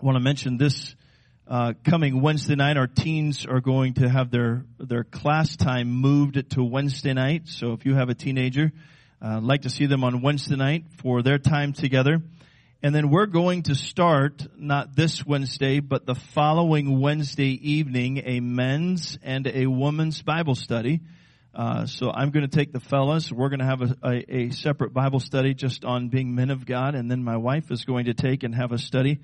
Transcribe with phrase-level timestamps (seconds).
[0.00, 0.94] I want to mention this
[1.46, 2.78] uh, coming Wednesday night.
[2.78, 7.48] Our teens are going to have their their class time moved to Wednesday night.
[7.48, 8.72] So if you have a teenager,
[9.20, 12.22] uh, I'd like to see them on Wednesday night for their time together.
[12.82, 18.40] And then we're going to start, not this Wednesday, but the following Wednesday evening, a
[18.40, 21.00] men's and a woman's Bible study.
[21.54, 23.30] Uh, so I'm going to take the fellas.
[23.30, 26.64] We're going to have a, a, a, separate Bible study just on being men of
[26.64, 29.18] God, and then my wife is going to take and have a study,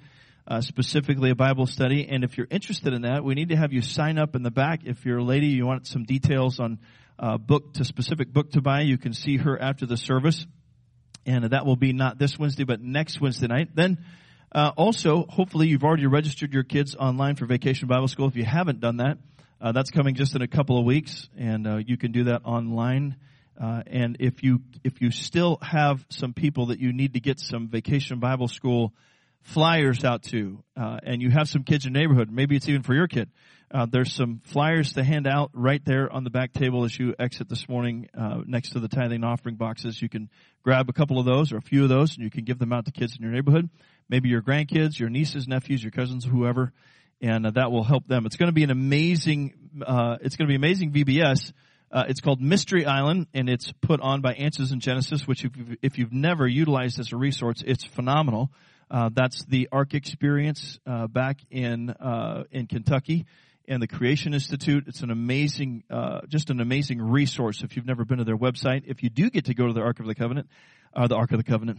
[0.47, 2.07] uh, specifically a Bible study.
[2.09, 4.51] And if you're interested in that, we need to have you sign up in the
[4.51, 4.80] back.
[4.84, 6.79] If you're a lady, you want some details on
[7.19, 10.47] uh, book to specific book to buy, you can see her after the service
[11.27, 13.75] and that will be not this Wednesday, but next Wednesday night.
[13.75, 13.98] Then,
[14.53, 18.28] uh, also, hopefully you've already registered your kids online for Vacation Bible School.
[18.28, 19.19] If you haven't done that,
[19.61, 22.42] uh, that's coming just in a couple of weeks, and uh, you can do that
[22.45, 23.17] online.
[23.61, 27.41] Uh, and if you if you still have some people that you need to get
[27.41, 28.92] some Vacation Bible School
[29.46, 32.82] flyers out to, uh, and you have some kids in your neighborhood, maybe it's even
[32.82, 33.30] for your kid.
[33.70, 37.14] Uh, there's some flyers to hand out right there on the back table as you
[37.19, 40.03] exit this morning, uh, next to the tithing offering boxes.
[40.03, 40.30] You can
[40.62, 42.72] grab a couple of those or a few of those, and you can give them
[42.72, 43.70] out to kids in your neighborhood,
[44.08, 46.72] maybe your grandkids, your nieces, nephews, your cousins, whoever,
[47.20, 48.27] and uh, that will help them.
[48.27, 49.55] It's going to be an amazing.
[49.84, 51.53] Uh, it's going to be amazing VBS.
[51.91, 55.56] Uh, it's called Mystery Island, and it's put on by Answers in Genesis, which if
[55.56, 58.50] you've, if you've never utilized as a resource, it's phenomenal.
[58.91, 63.27] Uh, that's the Ark experience uh, back in uh, in Kentucky
[63.69, 64.84] and the Creation Institute.
[64.87, 67.62] It's an amazing, uh, just an amazing resource.
[67.62, 69.81] If you've never been to their website, if you do get to go to the
[69.81, 70.48] Ark of the Covenant,
[70.95, 71.78] uh, the Ark of the Covenant,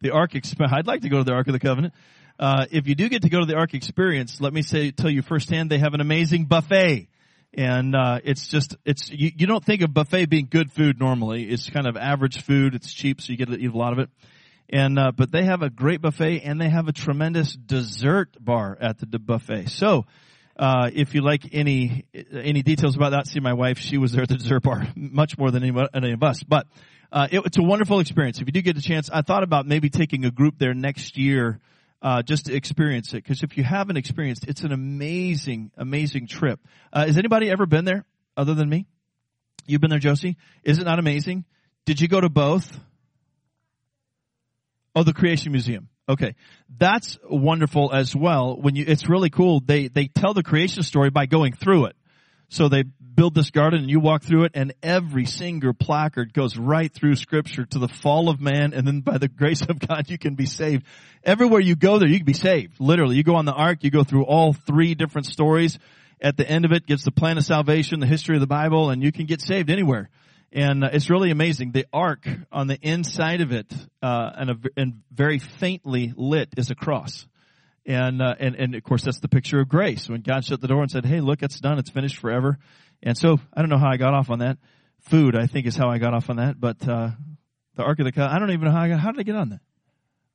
[0.00, 0.32] the Ark.
[0.32, 1.94] Exp- I'd like to go to the Ark of the Covenant.
[2.38, 5.10] Uh, if you do get to go to the Ark Experience, let me say tell
[5.10, 7.08] you firsthand, they have an amazing buffet
[7.54, 11.44] and uh, it's just it's you, you don't think of buffet being good food normally.
[11.44, 12.74] It's kind of average food.
[12.74, 14.08] It's cheap, so you get to eat a lot of it.
[14.72, 18.76] And uh, but they have a great buffet, and they have a tremendous dessert bar
[18.80, 19.68] at the buffet.
[19.68, 20.06] So.
[20.54, 23.78] Uh, if you like any any details about that, see my wife.
[23.78, 26.42] She was there at the dessert bar much more than any, any of us.
[26.42, 26.66] But
[27.10, 28.38] uh, it, it's a wonderful experience.
[28.38, 31.16] If you do get a chance, I thought about maybe taking a group there next
[31.16, 31.58] year
[32.02, 33.22] uh, just to experience it.
[33.22, 36.60] Because if you haven't experienced, it's an amazing, amazing trip.
[36.92, 38.04] Uh, has anybody ever been there
[38.36, 38.86] other than me?
[39.66, 40.36] You've been there, Josie.
[40.64, 41.44] Is it not amazing?
[41.86, 42.78] Did you go to both?
[44.94, 45.88] Oh, the Creation Museum.
[46.08, 46.34] Okay.
[46.76, 48.56] That's wonderful as well.
[48.60, 49.60] When you, it's really cool.
[49.60, 51.96] They, they tell the creation story by going through it.
[52.48, 56.56] So they build this garden and you walk through it and every single placard goes
[56.56, 60.10] right through scripture to the fall of man and then by the grace of God
[60.10, 60.84] you can be saved.
[61.24, 62.74] Everywhere you go there you can be saved.
[62.78, 63.16] Literally.
[63.16, 65.78] You go on the ark, you go through all three different stories.
[66.20, 68.90] At the end of it gets the plan of salvation, the history of the Bible,
[68.90, 70.10] and you can get saved anywhere.
[70.52, 71.72] And uh, it's really amazing.
[71.72, 76.70] The ark on the inside of it, uh, and, a, and very faintly lit is
[76.70, 77.26] a cross.
[77.86, 80.08] And, uh, and, and of course that's the picture of grace.
[80.08, 81.78] When God shut the door and said, hey, look, it's done.
[81.78, 82.58] It's finished forever.
[83.02, 84.58] And so I don't know how I got off on that.
[85.00, 86.60] Food, I think, is how I got off on that.
[86.60, 87.10] But uh,
[87.74, 89.00] the Ark of the Covenant, I don't even know how I got.
[89.00, 89.60] How did I get on that?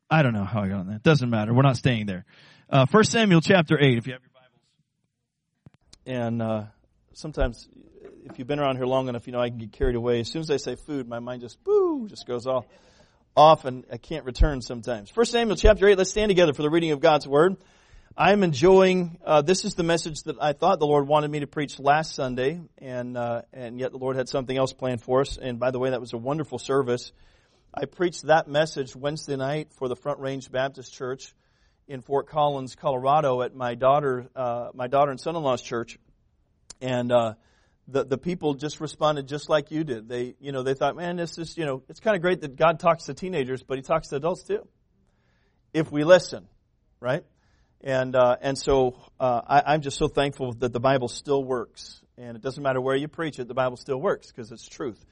[0.09, 1.03] I don't know how I got on that.
[1.03, 1.53] Doesn't matter.
[1.53, 2.25] We're not staying there.
[2.69, 3.97] Uh, First Samuel chapter eight.
[3.97, 4.61] If you have your Bibles.
[6.05, 6.63] And uh,
[7.13, 7.69] sometimes,
[8.29, 10.19] if you've been around here long enough, you know I can get carried away.
[10.19, 12.65] As soon as I say food, my mind just boo, just goes off,
[13.35, 15.09] off, and I can't return sometimes.
[15.09, 15.97] First Samuel chapter eight.
[15.97, 17.57] Let's stand together for the reading of God's word.
[18.17, 19.19] I'm enjoying.
[19.23, 22.15] Uh, this is the message that I thought the Lord wanted me to preach last
[22.15, 25.37] Sunday, and uh, and yet the Lord had something else planned for us.
[25.37, 27.11] And by the way, that was a wonderful service.
[27.73, 31.35] I preached that message Wednesday night for the Front Range Baptist Church
[31.87, 35.99] in Fort Collins, Colorado, at my daughter, uh, my daughter and son-in-law's church,
[36.81, 37.33] and uh,
[37.87, 40.09] the the people just responded just like you did.
[40.09, 42.55] They you know they thought, man, this is you know it's kind of great that
[42.55, 44.67] God talks to teenagers, but He talks to adults too,
[45.73, 46.47] if we listen,
[46.99, 47.23] right?
[47.81, 52.01] And, uh, and so uh, I, I'm just so thankful that the Bible still works.
[52.17, 55.03] And it doesn't matter where you preach it, the Bible still works because it's truth.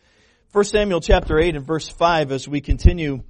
[0.51, 3.23] 1 Samuel chapter 8 and verse 5, as we continue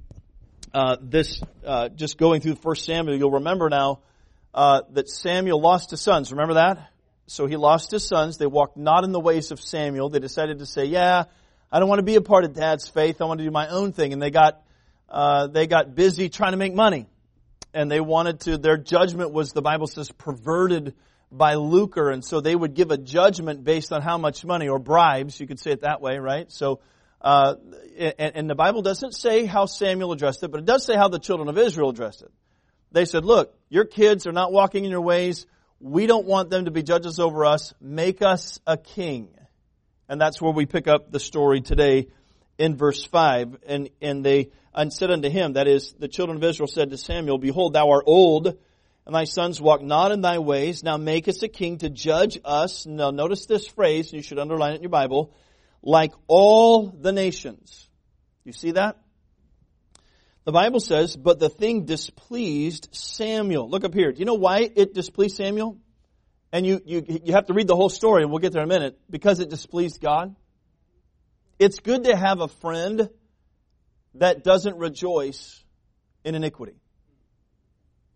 [0.72, 4.00] uh, this, uh, just going through 1 Samuel, you'll remember now
[4.54, 6.30] uh, that Samuel lost his sons.
[6.30, 6.90] Remember that?
[7.26, 8.38] So he lost his sons.
[8.38, 10.08] They walked not in the ways of Samuel.
[10.08, 11.24] They decided to say, yeah,
[11.72, 13.20] I don't want to be a part of dad's faith.
[13.20, 14.12] I want to do my own thing.
[14.12, 14.62] And they got,
[15.08, 17.06] uh, they got busy trying to make money
[17.76, 20.94] and they wanted to, their judgment was, the Bible says, perverted
[21.30, 24.78] by lucre, and so they would give a judgment based on how much money, or
[24.78, 26.50] bribes, you could say it that way, right?
[26.50, 26.80] So,
[27.20, 27.56] uh,
[27.98, 31.08] and, and the Bible doesn't say how Samuel addressed it, but it does say how
[31.08, 32.30] the children of Israel addressed it.
[32.92, 35.44] They said, look, your kids are not walking in your ways.
[35.80, 37.74] We don't want them to be judges over us.
[37.80, 39.28] Make us a king.
[40.08, 42.08] And that's where we pick up the story today
[42.58, 43.58] in verse 5.
[43.66, 46.98] And, and they, and said unto him, that is, the children of Israel said to
[46.98, 48.56] Samuel, Behold, thou art old,
[49.04, 50.82] and thy sons walk not in thy ways.
[50.82, 52.86] Now make us a king to judge us.
[52.86, 55.34] Now notice this phrase, and you should underline it in your Bible,
[55.82, 57.88] like all the nations.
[58.44, 58.96] You see that?
[60.46, 63.68] The Bible says, but the thing displeased Samuel.
[63.68, 64.12] Look up here.
[64.12, 65.76] Do you know why it displeased Samuel?
[66.52, 68.70] And you, you, you have to read the whole story, and we'll get there in
[68.70, 70.36] a minute, because it displeased God.
[71.58, 73.10] It's good to have a friend
[74.14, 75.64] that doesn't rejoice
[76.24, 76.76] in iniquity.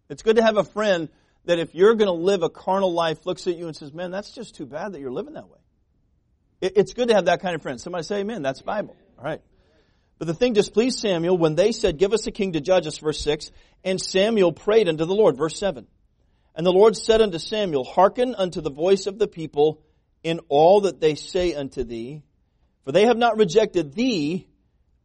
[0.08, 1.08] It's good to have a friend
[1.46, 4.12] that if you're going to live a carnal life, looks at you and says, man,
[4.12, 5.58] that's just too bad that you're living that way.
[6.60, 7.80] It's good to have that kind of friend.
[7.80, 8.42] Somebody say amen.
[8.42, 8.96] That's Bible.
[9.18, 9.40] All right.
[10.20, 12.98] But the thing displeased Samuel when they said, give us a king to judge us,
[12.98, 13.50] verse 6,
[13.82, 15.86] and Samuel prayed unto the Lord, verse 7.
[16.54, 19.80] And the Lord said unto Samuel, Hearken unto the voice of the people
[20.22, 22.22] in all that they say unto thee,
[22.84, 24.46] for they have not rejected thee,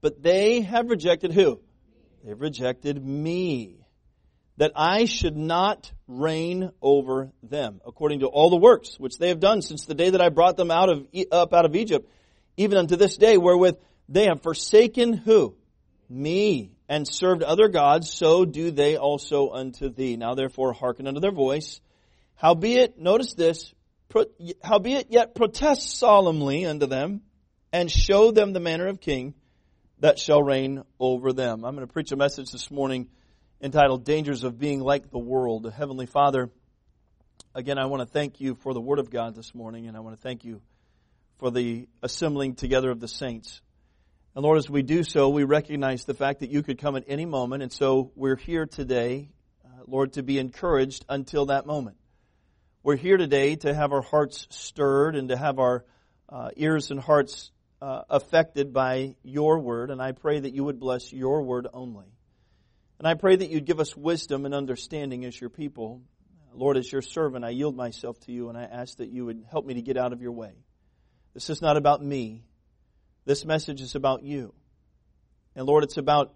[0.02, 1.62] but they have rejected who?
[2.26, 3.88] They've rejected me
[4.58, 9.40] that I should not reign over them, according to all the works which they have
[9.40, 12.10] done since the day that I brought them out of up out of Egypt,
[12.58, 15.56] even unto this day, wherewith they have forsaken who?
[16.08, 20.18] Me, and served other gods, so do they also unto thee.
[20.18, 21.82] Now therefore hearken unto their voice.
[22.36, 23.74] Howbeit, notice this,
[24.64, 27.22] howbeit yet protest solemnly unto them,
[27.74, 29.34] and show them the manner of king
[30.00, 31.66] that shall reign over them.
[31.66, 33.08] I'm going to preach a message this morning
[33.62, 35.72] entitled Dangers of Being Like the World.
[35.76, 36.52] Heavenly Father,
[37.56, 40.02] again, I want to thank you for the Word of God this morning, and I
[40.02, 40.62] want to thank you
[41.38, 43.62] for the assembling together of the saints.
[44.36, 47.06] And Lord, as we do so, we recognize the fact that you could come at
[47.08, 49.30] any moment, and so we're here today,
[49.64, 51.96] uh, Lord, to be encouraged until that moment.
[52.84, 55.86] We're here today to have our hearts stirred and to have our
[56.28, 57.50] uh, ears and hearts
[57.82, 62.08] uh, affected by your word, and I pray that you would bless your word only.
[63.00, 66.02] And I pray that you'd give us wisdom and understanding as your people.
[66.54, 69.46] Lord, as your servant, I yield myself to you and I ask that you would
[69.50, 70.54] help me to get out of your way.
[71.34, 72.44] This is not about me.
[73.26, 74.54] This message is about you.
[75.56, 76.34] And Lord, it's about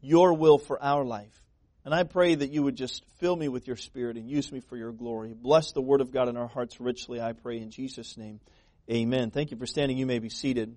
[0.00, 1.40] your will for our life.
[1.84, 4.60] And I pray that you would just fill me with your spirit and use me
[4.60, 5.34] for your glory.
[5.34, 8.40] Bless the word of God in our hearts richly, I pray in Jesus' name.
[8.90, 9.30] Amen.
[9.30, 9.96] Thank you for standing.
[9.96, 10.76] You may be seated.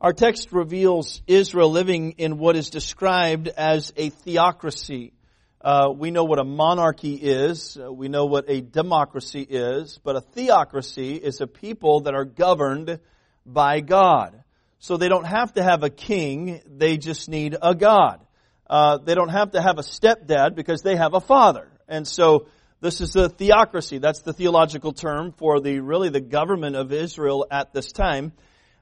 [0.00, 5.12] Our text reveals Israel living in what is described as a theocracy.
[5.60, 7.78] Uh, we know what a monarchy is.
[7.78, 9.98] Uh, we know what a democracy is.
[10.02, 12.98] But a theocracy is a people that are governed
[13.46, 14.42] by God.
[14.78, 16.60] So they don't have to have a king.
[16.66, 18.20] They just need a God.
[18.68, 21.70] Uh, they don't have to have a stepdad because they have a father.
[21.88, 22.48] And so
[22.80, 23.98] this is the theocracy.
[23.98, 28.32] That's the theological term for the really the government of Israel at this time.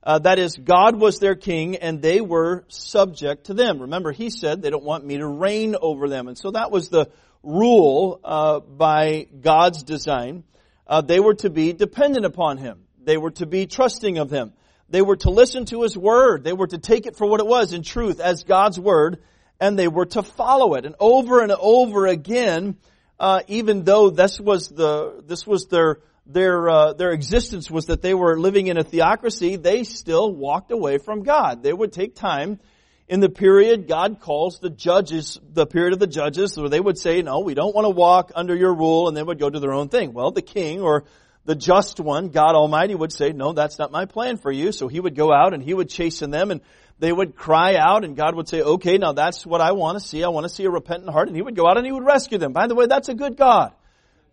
[0.04, 3.82] Uh, that is, God was their king and they were subject to them.
[3.82, 6.26] Remember, he said they don't want me to reign over them.
[6.26, 7.10] And so that was the
[7.42, 10.42] rule uh, by God's design.
[10.86, 12.80] Uh, they were to be dependent upon him.
[13.04, 14.52] They were to be trusting of him.
[14.88, 16.44] They were to listen to his word.
[16.44, 19.22] They were to take it for what it was in truth as God's word,
[19.58, 20.84] and they were to follow it.
[20.84, 22.76] And over and over again,
[23.18, 28.02] uh, even though this was the this was their their uh, their existence was that
[28.02, 31.62] they were living in a theocracy, they still walked away from God.
[31.62, 32.60] They would take time
[33.08, 36.98] in the period God calls the judges, the period of the judges, where they would
[36.98, 39.58] say, "No, we don't want to walk under your rule," and they would go do
[39.58, 40.12] their own thing.
[40.12, 41.04] Well, the king or
[41.44, 44.88] the just one, God Almighty, would say, "No, that's not my plan for you." So
[44.88, 46.60] He would go out and He would chasten them, and
[46.98, 50.06] they would cry out, and God would say, "Okay, now that's what I want to
[50.06, 50.22] see.
[50.22, 52.04] I want to see a repentant heart," and He would go out and He would
[52.04, 52.52] rescue them.
[52.52, 53.72] By the way, that's a good God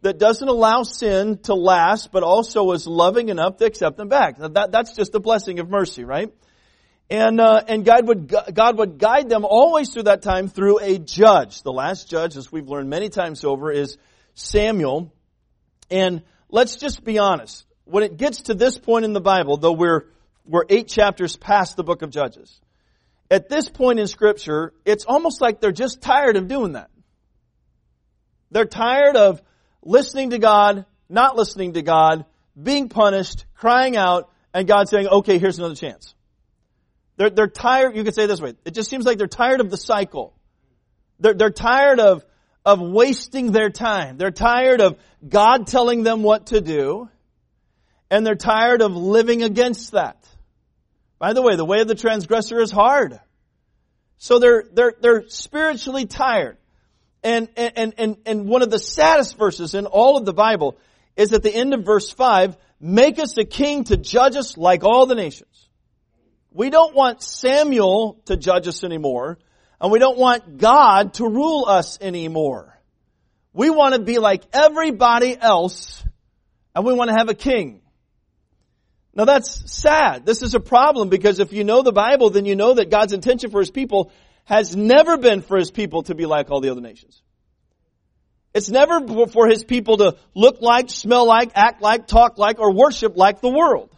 [0.01, 4.37] that doesn't allow sin to last, but also is loving enough to accept them back.
[4.37, 6.33] That, that's just the blessing of mercy, right?
[7.09, 10.99] And, uh, and God would, God would guide them always through that time through a
[10.99, 11.63] judge.
[11.63, 13.97] The last judge, as we've learned many times over, is
[14.35, 15.11] Samuel.
[15.89, 17.65] And let's just be honest.
[17.85, 20.05] When it gets to this point in the Bible, though we're,
[20.45, 22.59] we're eight chapters past the book of Judges,
[23.31, 26.89] at this point in scripture, it's almost like they're just tired of doing that.
[28.51, 29.41] They're tired of
[29.83, 32.25] listening to God, not listening to God,
[32.61, 36.15] being punished, crying out, and God saying, okay, here's another chance.
[37.17, 39.69] They're, they're tired, you could say this way, it just seems like they're tired of
[39.69, 40.33] the cycle.
[41.19, 42.25] They're, they're tired of,
[42.69, 44.17] of wasting their time.
[44.17, 47.09] They're tired of God telling them what to do,
[48.11, 50.23] and they're tired of living against that.
[51.17, 53.19] By the way, the way of the transgressor is hard.
[54.19, 56.57] So they're, they're, they're spiritually tired.
[57.23, 60.77] And, and, and, and one of the saddest verses in all of the Bible
[61.17, 64.83] is at the end of verse 5, make us a king to judge us like
[64.83, 65.69] all the nations.
[66.51, 69.39] We don't want Samuel to judge us anymore,
[69.81, 72.77] and we don't want God to rule us anymore.
[73.53, 76.03] We want to be like everybody else
[76.75, 77.81] and we want to have a king.
[79.13, 80.25] Now that's sad.
[80.25, 83.13] This is a problem because if you know the Bible, then you know that God's
[83.13, 84.11] intention for His people
[84.45, 87.21] has never been for His people to be like all the other nations.
[88.53, 92.73] It's never for His people to look like, smell like, act like, talk like, or
[92.73, 93.95] worship like the world.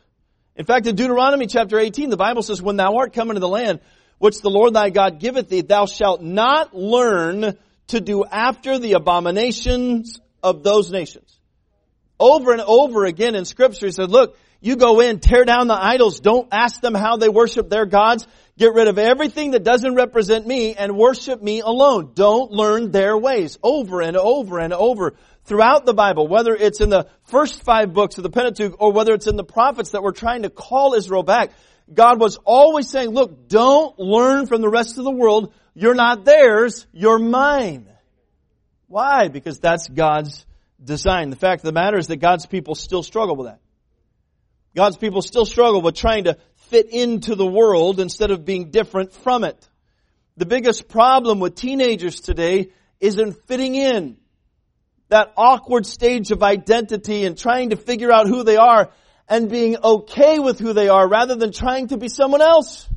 [0.56, 3.48] In fact, in Deuteronomy chapter 18, the Bible says, When thou art come into the
[3.48, 3.80] land
[4.22, 8.94] which the Lord thy God giveth thee, thou shalt not learn to do after the
[8.94, 11.40] abominations of those nations.
[12.20, 15.74] Over and over again in scripture, he said, look, you go in, tear down the
[15.74, 18.28] idols, don't ask them how they worship their gods,
[18.60, 22.12] get rid of everything that doesn't represent me and worship me alone.
[22.14, 23.58] Don't learn their ways.
[23.64, 28.20] Over and over and over throughout the Bible, whether it's in the first five books
[28.20, 31.24] of the Pentateuch or whether it's in the prophets that were trying to call Israel
[31.24, 31.54] back,
[31.94, 35.54] God was always saying, look, don't learn from the rest of the world.
[35.74, 37.88] You're not theirs, you're mine.
[38.88, 39.28] Why?
[39.28, 40.46] Because that's God's
[40.84, 41.30] design.
[41.30, 43.60] The fact of the matter is that God's people still struggle with that.
[44.76, 46.38] God's people still struggle with trying to
[46.70, 49.70] fit into the world instead of being different from it.
[50.38, 54.18] The biggest problem with teenagers today isn't fitting in.
[55.10, 58.92] That awkward stage of identity and trying to figure out who they are
[59.32, 62.88] and being okay with who they are rather than trying to be someone else.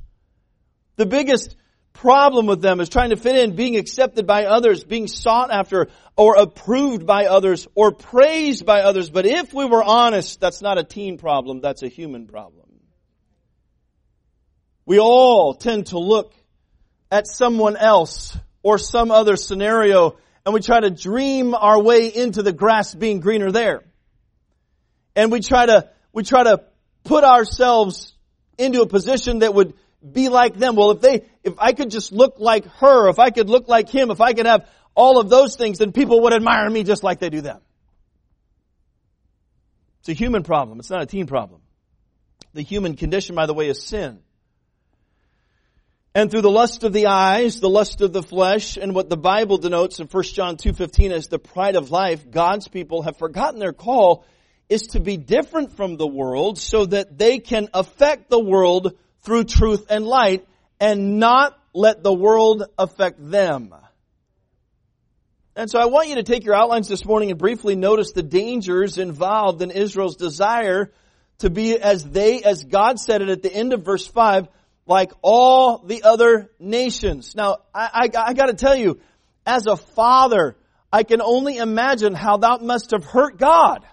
[0.97, 1.55] The biggest
[1.93, 5.87] problem with them is trying to fit in, being accepted by others, being sought after
[6.17, 9.11] or approved by others or praised by others.
[9.11, 12.67] But if we were honest, that's not a teen problem, that's a human problem.
[14.87, 16.35] We all tend to look
[17.13, 22.43] at someone else or some other scenario and we try to dream our way into
[22.43, 23.85] the grass being greener there.
[25.15, 26.63] And we try to we try to
[27.03, 28.15] put ourselves
[28.57, 29.75] into a position that would
[30.13, 30.77] be like them.
[30.77, 33.91] Well, if they, if I could just look like her, if I could look like
[33.91, 37.03] him, if I could have all of those things, then people would admire me just
[37.03, 37.61] like they do them.
[40.01, 40.79] It's a human problem.
[40.79, 41.61] It's not a teen problem.
[42.53, 44.21] The human condition, by the way, is sin.
[46.15, 49.17] And through the lust of the eyes, the lust of the flesh, and what the
[49.17, 53.59] Bible denotes in 1 John 2.15 as the pride of life, God's people have forgotten
[53.59, 54.25] their call
[54.69, 59.45] is to be different from the world so that they can affect the world through
[59.45, 60.47] truth and light
[60.81, 63.75] and not let the world affect them.
[65.57, 68.23] And so I want you to take your outlines this morning and briefly notice the
[68.23, 70.93] dangers involved in Israel's desire
[71.39, 74.49] to be as they, as God said it at the end of verse 5,
[74.87, 77.35] like all the other nations.
[77.37, 79.01] Now, I, I, I gotta tell you,
[79.47, 80.57] as a father,
[80.93, 83.85] I can only imagine how that must have hurt God.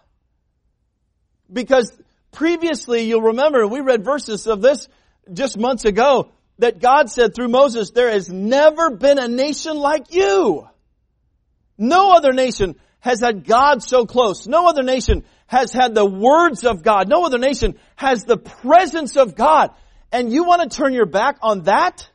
[1.51, 1.91] Because
[2.31, 4.88] previously, you'll remember, we read verses of this
[5.31, 10.13] just months ago, that God said through Moses, there has never been a nation like
[10.13, 10.67] you.
[11.77, 14.46] No other nation has had God so close.
[14.48, 17.10] No other nation has had the words of God.
[17.10, 19.72] No other nation has the presence of God.
[20.12, 22.11] And you want to turn your back on that?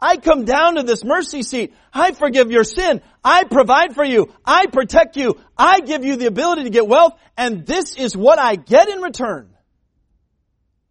[0.00, 1.74] I come down to this mercy seat.
[1.92, 3.00] I forgive your sin.
[3.24, 4.32] I provide for you.
[4.44, 5.38] I protect you.
[5.56, 7.14] I give you the ability to get wealth.
[7.36, 9.50] And this is what I get in return.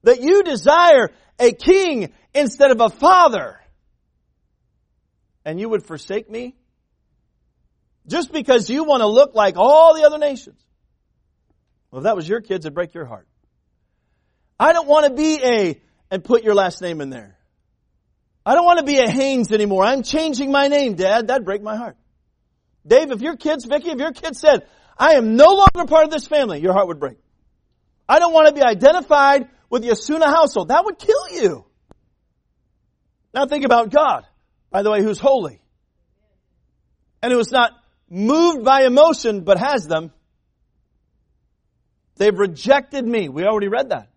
[0.03, 3.59] That you desire a king instead of a father.
[5.45, 6.55] And you would forsake me?
[8.07, 10.59] Just because you want to look like all the other nations.
[11.91, 13.27] Well, if that was your kids, it'd break your heart.
[14.59, 17.36] I don't want to be a, and put your last name in there.
[18.47, 19.83] I don't want to be a Haynes anymore.
[19.83, 21.27] I'm changing my name, Dad.
[21.27, 21.97] That'd break my heart.
[22.87, 24.65] Dave, if your kids, Vicky, if your kids said,
[24.97, 27.17] I am no longer part of this family, your heart would break.
[28.07, 30.69] I don't want to be identified with the Asuna household.
[30.69, 31.65] That would kill you.
[33.33, 34.25] Now think about God,
[34.71, 35.59] by the way, who's holy.
[37.21, 37.73] And who is not
[38.09, 40.13] moved by emotion, but has them.
[42.15, 43.27] They've rejected me.
[43.27, 44.07] We already read that.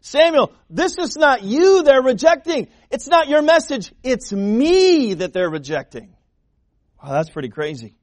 [0.00, 2.68] Samuel, this is not you they're rejecting.
[2.90, 3.92] It's not your message.
[4.02, 6.14] It's me that they're rejecting.
[7.02, 7.96] Wow, that's pretty crazy.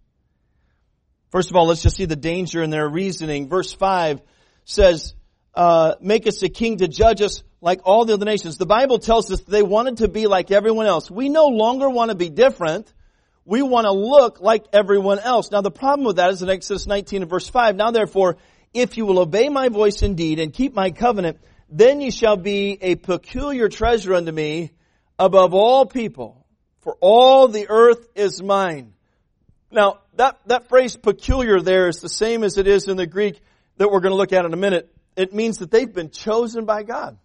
[1.32, 3.50] First of all, let's just see the danger in their reasoning.
[3.50, 4.22] Verse 5
[4.66, 5.16] says,
[5.56, 8.58] uh, make us a king to judge us like all the other nations.
[8.58, 11.10] The Bible tells us they wanted to be like everyone else.
[11.10, 12.92] We no longer want to be different.
[13.46, 15.52] We want to look like everyone else.
[15.52, 18.38] Now the problem with that is in Exodus 19 and verse 5, now therefore,
[18.74, 21.40] if you will obey my voice indeed and keep my covenant,
[21.70, 24.72] then ye shall be a peculiar treasure unto me
[25.18, 26.46] above all people,
[26.82, 28.94] for all the earth is mine.
[29.72, 33.42] Now, that, that phrase peculiar there is the same as it is in the Greek
[33.78, 34.94] that we're going to look at in a minute.
[35.16, 37.18] It means that they've been chosen by God.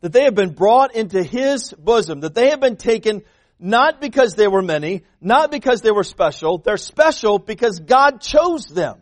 [0.00, 2.20] That they have been brought into His bosom.
[2.20, 3.22] That they have been taken
[3.60, 6.58] not because they were many, not because they were special.
[6.58, 9.00] They're special because God chose them.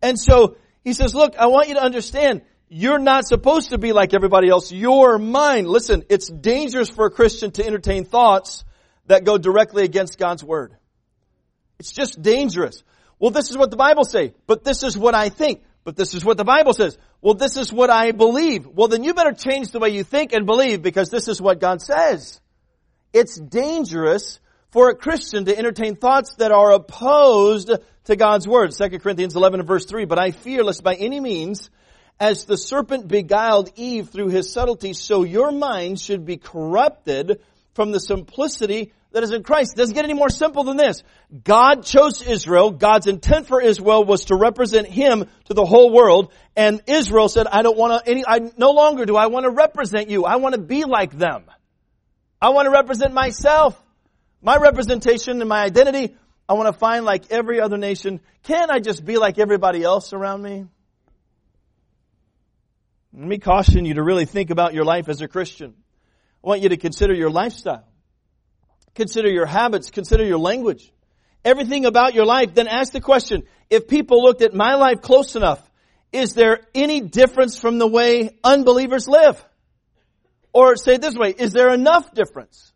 [0.00, 2.42] And so he says, look, I want you to understand,
[2.76, 4.72] you're not supposed to be like everybody else.
[4.72, 5.68] Your mind.
[5.68, 8.64] Listen, it's dangerous for a Christian to entertain thoughts
[9.06, 10.76] that go directly against God's word.
[11.78, 12.82] It's just dangerous.
[13.20, 15.62] Well, this is what the Bible say, but this is what I think.
[15.84, 16.98] But this is what the Bible says.
[17.20, 18.66] Well, this is what I believe.
[18.66, 21.60] Well, then you better change the way you think and believe because this is what
[21.60, 22.40] God says.
[23.12, 24.40] It's dangerous
[24.70, 27.70] for a Christian to entertain thoughts that are opposed
[28.06, 28.72] to God's word.
[28.72, 31.70] 2 Corinthians 11 and verse 3, but I fear lest by any means
[32.20, 37.40] as the serpent beguiled Eve through his subtlety, so your mind should be corrupted
[37.74, 39.74] from the simplicity that is in Christ.
[39.74, 41.02] It doesn't get any more simple than this.
[41.44, 42.72] God chose Israel.
[42.72, 46.32] God's intent for Israel was to represent Him to the whole world.
[46.56, 49.50] And Israel said, I don't want to, any, I, no longer do I want to
[49.50, 50.24] represent you.
[50.24, 51.44] I want to be like them.
[52.42, 53.80] I want to represent myself.
[54.42, 56.16] My representation and my identity,
[56.48, 58.20] I want to find like every other nation.
[58.42, 60.66] Can I just be like everybody else around me?
[63.16, 65.74] Let me caution you to really think about your life as a Christian.
[66.42, 67.86] I want you to consider your lifestyle.
[68.96, 69.90] Consider your habits.
[69.90, 70.92] Consider your language.
[71.44, 72.54] Everything about your life.
[72.54, 75.62] Then ask the question, if people looked at my life close enough,
[76.12, 79.42] is there any difference from the way unbelievers live?
[80.52, 82.72] Or say it this way, is there enough difference?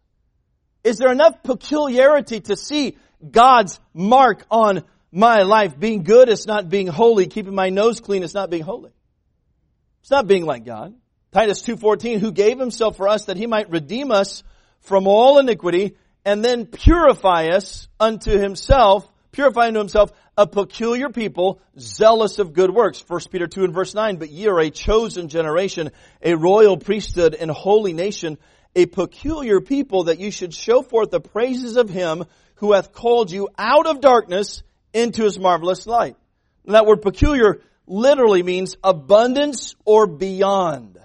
[0.85, 2.97] Is there enough peculiarity to see
[3.29, 5.79] God's mark on my life?
[5.79, 7.27] Being good is not being holy.
[7.27, 8.91] Keeping my nose clean is not being holy.
[10.01, 10.95] It's not being like God.
[11.33, 14.43] Titus 2.14, who gave himself for us that he might redeem us
[14.81, 21.61] from all iniquity and then purify us unto himself, purify unto himself a peculiar people,
[21.79, 23.03] zealous of good works.
[23.07, 25.91] 1 Peter 2 and verse 9, but ye are a chosen generation,
[26.23, 28.39] a royal priesthood and holy nation,
[28.75, 32.25] a peculiar people that you should show forth the praises of him
[32.57, 34.63] who hath called you out of darkness
[34.93, 36.17] into his marvelous light.
[36.65, 40.99] And that word peculiar literally means abundance or beyond.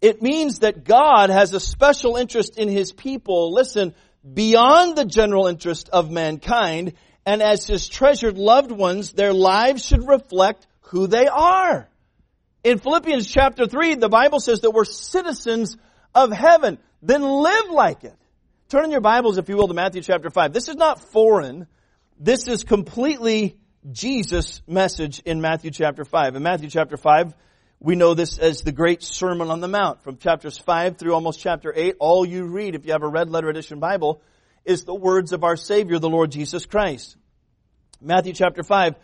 [0.00, 3.52] It means that God has a special interest in his people.
[3.52, 3.94] Listen,
[4.32, 6.94] beyond the general interest of mankind,
[7.24, 11.88] and as his treasured loved ones, their lives should reflect who they are.
[12.62, 15.76] In Philippians chapter 3, the Bible says that we're citizens
[16.14, 16.78] of heaven.
[17.02, 18.16] Then live like it.
[18.68, 20.52] Turn in your Bibles, if you will, to Matthew chapter 5.
[20.52, 21.66] This is not foreign.
[22.18, 23.58] This is completely
[23.90, 26.36] Jesus' message in Matthew chapter 5.
[26.36, 27.34] In Matthew chapter 5,
[27.80, 30.02] we know this as the great Sermon on the Mount.
[30.02, 33.28] From chapters 5 through almost chapter 8, all you read, if you have a red
[33.28, 34.22] letter edition Bible,
[34.64, 37.16] is the words of our Savior, the Lord Jesus Christ.
[38.00, 38.94] Matthew chapter 5,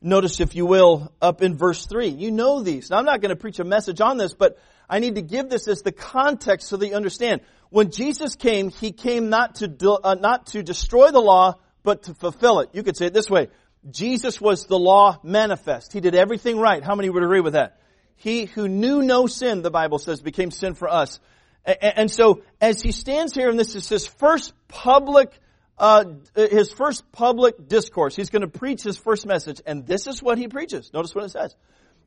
[0.00, 2.08] notice if you will, up in verse 3.
[2.08, 2.88] You know these.
[2.88, 5.50] Now I'm not going to preach a message on this, but I need to give
[5.50, 7.42] this as the context so that you understand.
[7.68, 12.14] When Jesus came, He came not to, uh, not to destroy the law, but to
[12.14, 12.70] fulfill it.
[12.72, 13.48] You could say it this way.
[13.88, 15.92] Jesus was the law manifest.
[15.92, 16.82] He did everything right.
[16.82, 17.80] How many would agree with that?
[18.16, 21.20] He who knew no sin, the Bible says, became sin for us.
[21.64, 25.32] And so, as he stands here, and this is his first public,
[25.78, 30.22] uh, his first public discourse, he's going to preach his first message, and this is
[30.22, 30.90] what he preaches.
[30.92, 31.54] Notice what it says.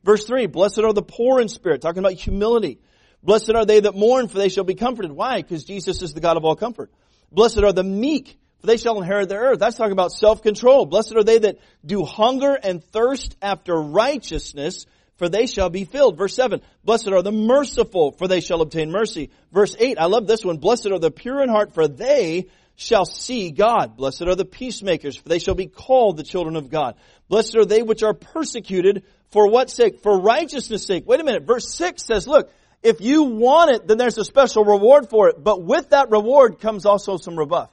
[0.04, 2.78] Verse 3, Blessed are the poor in spirit, talking about humility.
[3.22, 5.12] Blessed are they that mourn, for they shall be comforted.
[5.12, 5.40] Why?
[5.40, 6.92] Because Jesus is the God of all comfort.
[7.32, 9.58] Blessed are the meek, for they shall inherit the earth.
[9.58, 10.86] That's talking about self-control.
[10.86, 14.86] Blessed are they that do hunger and thirst after righteousness,
[15.18, 16.16] for they shall be filled.
[16.16, 19.28] Verse 7, blessed are the merciful, for they shall obtain mercy.
[19.52, 20.56] Verse 8, I love this one.
[20.56, 23.98] Blessed are the pure in heart, for they shall see God.
[23.98, 26.94] Blessed are the peacemakers, for they shall be called the children of God.
[27.28, 30.00] Blessed are they which are persecuted, for what sake?
[30.00, 31.06] For righteousness sake.
[31.06, 31.42] Wait a minute.
[31.42, 32.50] Verse 6 says, look,
[32.82, 35.44] if you want it, then there's a special reward for it.
[35.44, 37.68] But with that reward comes also some rebuff.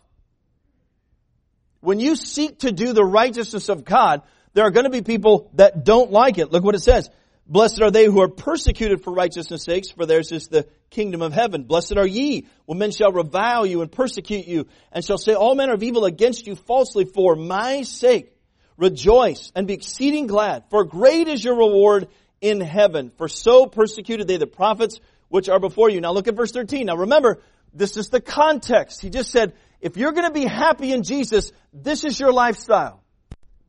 [1.82, 4.22] When you seek to do the righteousness of God,
[4.54, 6.52] there are going to be people that don't like it.
[6.52, 7.10] Look what it says.
[7.48, 11.34] Blessed are they who are persecuted for righteousness' sakes, for theirs is the kingdom of
[11.34, 11.64] heaven.
[11.64, 15.56] Blessed are ye when men shall revile you and persecute you, and shall say all
[15.56, 18.32] manner of evil against you falsely for my sake.
[18.78, 22.08] Rejoice and be exceeding glad, for great is your reward
[22.40, 23.12] in heaven.
[23.18, 26.02] For so persecuted they the prophets which are before you.
[26.02, 26.86] Now look at verse 13.
[26.86, 27.42] Now remember,
[27.74, 29.02] this is the context.
[29.02, 33.04] He just said, if you're going to be happy in Jesus, this is your lifestyle.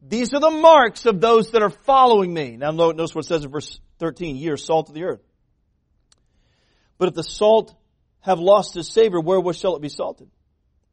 [0.06, 2.56] These are the marks of those that are following me.
[2.56, 4.36] Now notice what it says in verse 13.
[4.36, 5.22] Ye are salt of the earth.
[6.98, 7.74] But if the salt
[8.20, 10.28] have lost its savor, wherewith shall it be salted?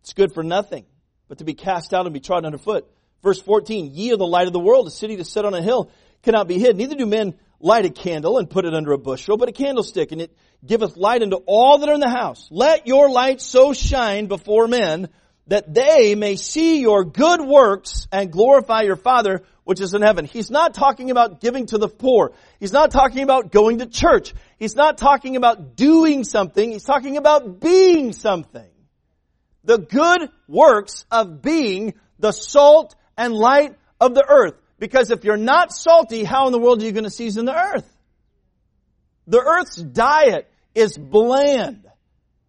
[0.02, 0.86] It's good for nothing,
[1.28, 2.90] but to be cast out and be trodden underfoot.
[3.22, 5.62] Verse 14, ye are the light of the world, a city to set on a
[5.62, 5.92] hill
[6.24, 6.78] cannot be hid.
[6.78, 10.12] Neither do men light a candle and put it under a bushel, but a candlestick,
[10.12, 12.48] and it giveth light unto all that are in the house.
[12.52, 15.10] Let your light so shine before men
[15.48, 20.26] that they may see your good works and glorify your Father which is in heaven.
[20.26, 22.32] He's not talking about giving to the poor.
[22.60, 24.34] He's not talking about going to church.
[24.58, 26.72] He's not talking about doing something.
[26.72, 28.68] He's talking about being something.
[29.64, 34.59] The good works of being the salt and light of the earth.
[34.80, 37.56] Because if you're not salty, how in the world are you going to season the
[37.56, 37.88] earth?
[39.28, 41.86] The earth's diet is bland.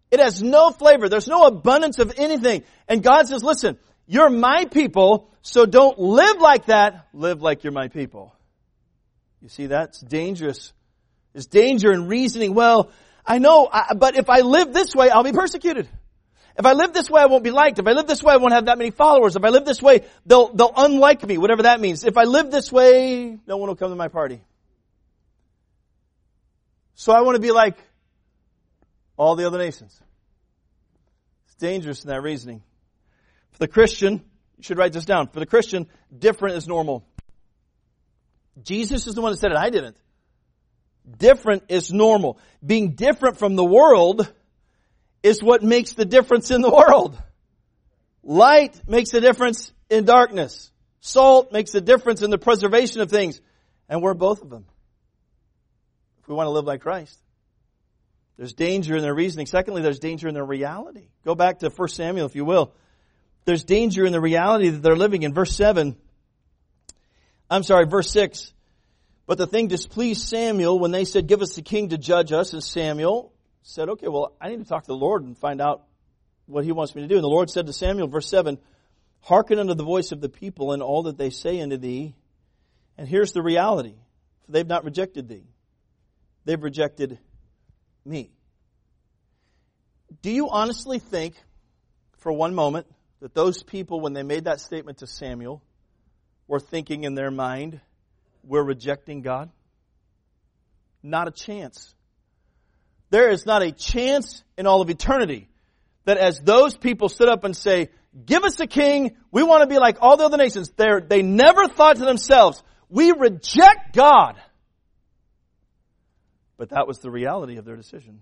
[0.09, 1.09] It has no flavor.
[1.09, 2.63] There's no abundance of anything.
[2.87, 7.07] And God says, listen, you're my people, so don't live like that.
[7.13, 8.33] Live like you're my people.
[9.41, 10.73] You see, that's dangerous.
[11.33, 12.91] There's danger in reasoning, well,
[13.25, 15.87] I know, but if I live this way, I'll be persecuted.
[16.57, 17.79] If I live this way, I won't be liked.
[17.79, 19.35] If I live this way, I won't have that many followers.
[19.35, 22.03] If I live this way, they'll, they'll unlike me, whatever that means.
[22.03, 24.41] If I live this way, no one will come to my party.
[26.95, 27.77] So I want to be like
[29.17, 29.99] all the other nations.
[31.45, 32.61] It's dangerous in that reasoning.
[33.51, 34.23] For the Christian,
[34.57, 35.27] you should write this down.
[35.27, 37.05] For the Christian, different is normal.
[38.61, 39.57] Jesus is the one that said it.
[39.57, 39.97] I didn't.
[41.17, 42.37] Different is normal.
[42.63, 44.31] Being different from the world
[45.23, 47.21] is what makes the difference in the world.
[48.23, 50.71] Light makes a difference in darkness.
[50.99, 53.41] Salt makes a difference in the preservation of things.
[53.89, 54.65] And we're both of them.
[56.21, 57.17] If we want to live like Christ.
[58.37, 59.47] There's danger in their reasoning.
[59.47, 61.09] Secondly, there's danger in their reality.
[61.25, 62.73] Go back to 1 Samuel, if you will
[63.45, 65.33] there's danger in the reality that they're living in.
[65.33, 65.95] Verse 7,
[67.49, 68.53] I'm sorry, verse 6.
[69.25, 72.53] But the thing displeased Samuel when they said, Give us a king to judge us.
[72.53, 73.31] And Samuel
[73.63, 75.83] said, Okay, well, I need to talk to the Lord and find out
[76.45, 77.15] what he wants me to do.
[77.15, 78.57] And the Lord said to Samuel, verse 7,
[79.21, 82.15] Hearken unto the voice of the people and all that they say unto thee.
[82.97, 83.95] And here's the reality
[84.45, 85.45] for they've not rejected thee,
[86.45, 87.19] they've rejected
[88.05, 88.31] me.
[90.21, 91.35] Do you honestly think,
[92.17, 92.87] for one moment,
[93.21, 95.61] that those people, when they made that statement to Samuel,
[96.47, 97.79] were thinking in their mind,
[98.43, 99.49] we're rejecting God?
[101.01, 101.95] Not a chance.
[103.11, 105.49] There is not a chance in all of eternity
[106.05, 107.89] that as those people stood up and say,
[108.25, 111.21] give us a king, we want to be like all the other nations, they they
[111.21, 114.41] never thought to themselves, we reject God.
[116.57, 118.21] But that was the reality of their decision.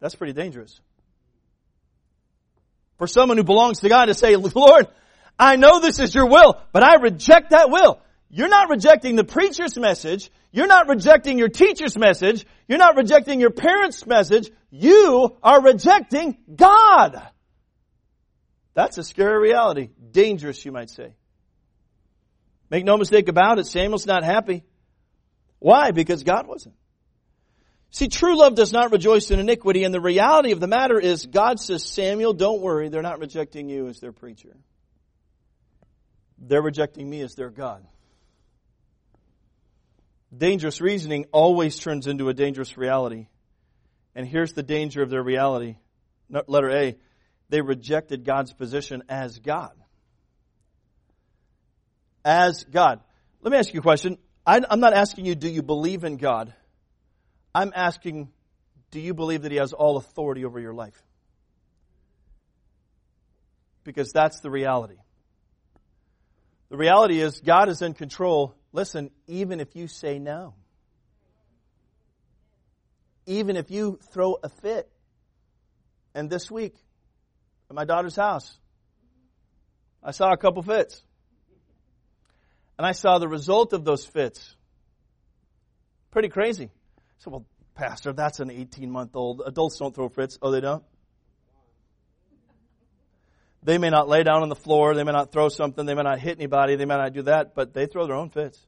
[0.00, 0.80] That's pretty dangerous
[2.98, 4.86] for someone who belongs to God to say, Lord,
[5.38, 8.00] I know this is your will, but I reject that will.
[8.36, 10.28] You're not rejecting the preacher's message.
[10.50, 12.44] You're not rejecting your teacher's message.
[12.66, 14.50] You're not rejecting your parents' message.
[14.72, 17.22] You are rejecting God.
[18.74, 19.90] That's a scary reality.
[20.10, 21.14] Dangerous, you might say.
[22.70, 24.64] Make no mistake about it, Samuel's not happy.
[25.60, 25.92] Why?
[25.92, 26.74] Because God wasn't.
[27.92, 31.26] See, true love does not rejoice in iniquity, and the reality of the matter is
[31.26, 34.56] God says, Samuel, don't worry, they're not rejecting you as their preacher.
[36.36, 37.86] They're rejecting me as their God.
[40.36, 43.28] Dangerous reasoning always turns into a dangerous reality.
[44.14, 45.76] And here's the danger of their reality.
[46.46, 46.96] Letter A,
[47.50, 49.72] they rejected God's position as God.
[52.24, 53.00] As God.
[53.42, 54.18] Let me ask you a question.
[54.46, 56.52] I'm not asking you, do you believe in God?
[57.54, 58.30] I'm asking,
[58.90, 61.00] do you believe that He has all authority over your life?
[63.84, 64.96] Because that's the reality.
[66.70, 68.54] The reality is God is in control.
[68.74, 70.54] Listen, even if you say no,
[73.24, 74.90] even if you throw a fit.
[76.12, 76.74] And this week,
[77.70, 78.58] at my daughter's house,
[80.02, 81.00] I saw a couple fits.
[82.76, 84.56] And I saw the result of those fits.
[86.10, 86.70] Pretty crazy.
[87.18, 89.40] So, well, Pastor, that's an 18 month old.
[89.46, 90.36] Adults don't throw fits.
[90.42, 90.82] Oh, they don't?
[93.64, 94.94] They may not lay down on the floor.
[94.94, 95.86] They may not throw something.
[95.86, 96.76] They may not hit anybody.
[96.76, 98.58] They may not do that, but they throw their own fits.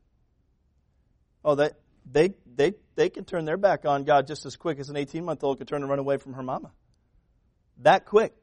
[1.45, 1.71] Oh, they,
[2.11, 5.25] they, they, they can turn their back on God just as quick as an 18
[5.25, 6.73] month old could turn and run away from her mama.
[7.83, 8.35] That quick.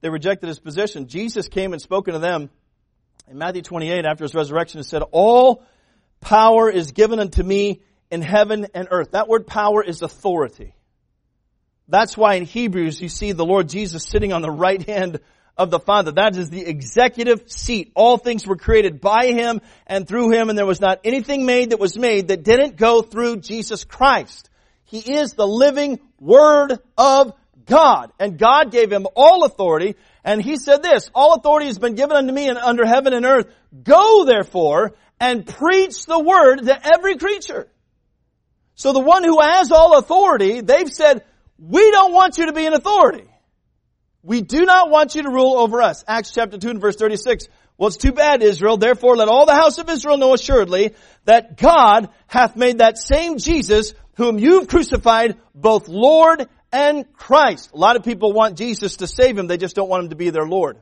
[0.00, 1.08] They rejected his position.
[1.08, 2.48] Jesus came and spoken to them
[3.28, 5.64] in Matthew 28 after his resurrection and said, All
[6.20, 9.10] power is given unto me in heaven and earth.
[9.12, 10.74] That word power is authority.
[11.92, 15.20] That's why in Hebrews you see the Lord Jesus sitting on the right hand
[15.58, 16.12] of the Father.
[16.12, 17.92] That is the executive seat.
[17.94, 21.68] All things were created by Him and through Him and there was not anything made
[21.68, 24.48] that was made that didn't go through Jesus Christ.
[24.84, 27.34] He is the living Word of
[27.66, 28.10] God.
[28.18, 32.16] And God gave Him all authority and He said this, all authority has been given
[32.16, 33.52] unto me and under heaven and earth.
[33.84, 37.68] Go therefore and preach the word to every creature.
[38.76, 41.24] So the one who has all authority, they've said,
[41.64, 43.24] we don't want you to be an authority.
[44.24, 46.02] We do not want you to rule over us.
[46.08, 47.46] Acts chapter 2 and verse 36.
[47.78, 48.76] Well, it's too bad, Israel.
[48.76, 50.94] Therefore, let all the house of Israel know assuredly
[51.24, 57.70] that God hath made that same Jesus whom you've crucified both Lord and Christ.
[57.72, 59.46] A lot of people want Jesus to save him.
[59.46, 60.78] They just don't want him to be their Lord.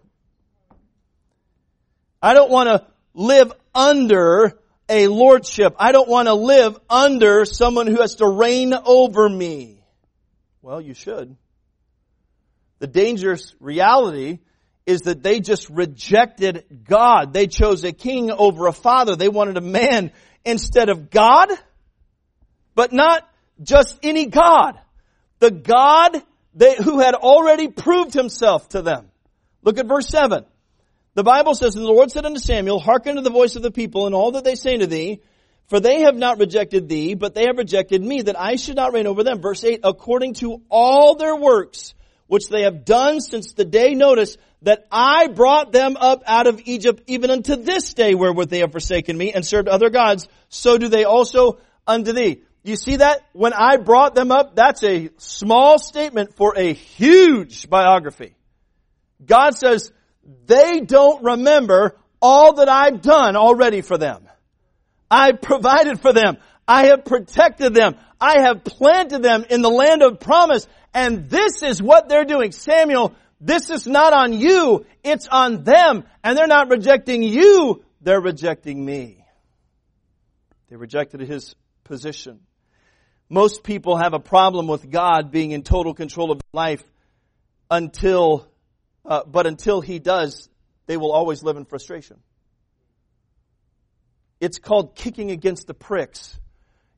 [2.22, 5.76] I don't want to live under a lordship.
[5.78, 9.79] I don't want to live under someone who has to reign over me.
[10.62, 11.36] Well, you should.
[12.80, 14.38] The dangerous reality
[14.86, 17.32] is that they just rejected God.
[17.32, 19.16] They chose a king over a father.
[19.16, 20.12] They wanted a man
[20.44, 21.50] instead of God,
[22.74, 23.28] but not
[23.62, 24.78] just any God.
[25.38, 26.22] The God
[26.54, 29.10] they, who had already proved himself to them.
[29.62, 30.44] Look at verse 7.
[31.14, 33.70] The Bible says, And the Lord said unto Samuel, Hearken to the voice of the
[33.70, 35.20] people and all that they say to thee,
[35.70, 38.92] for they have not rejected thee, but they have rejected me, that I should not
[38.92, 39.40] reign over them.
[39.40, 41.94] Verse 8, according to all their works,
[42.26, 46.60] which they have done since the day, notice, that I brought them up out of
[46.64, 50.76] Egypt, even unto this day wherewith they have forsaken me and served other gods, so
[50.76, 52.42] do they also unto thee.
[52.64, 53.20] You see that?
[53.32, 58.34] When I brought them up, that's a small statement for a huge biography.
[59.24, 59.92] God says,
[60.46, 64.26] they don't remember all that I've done already for them.
[65.10, 66.38] I provided for them.
[66.68, 67.96] I have protected them.
[68.20, 70.66] I have planted them in the land of promise.
[70.94, 72.52] And this is what they're doing.
[72.52, 74.86] Samuel, this is not on you.
[75.02, 76.04] It's on them.
[76.22, 77.84] And they're not rejecting you.
[78.00, 79.24] They're rejecting me.
[80.68, 82.40] They rejected his position.
[83.28, 86.84] Most people have a problem with God being in total control of life
[87.70, 88.46] until
[89.04, 90.48] uh, but until he does,
[90.86, 92.20] they will always live in frustration.
[94.40, 96.38] It's called kicking against the pricks.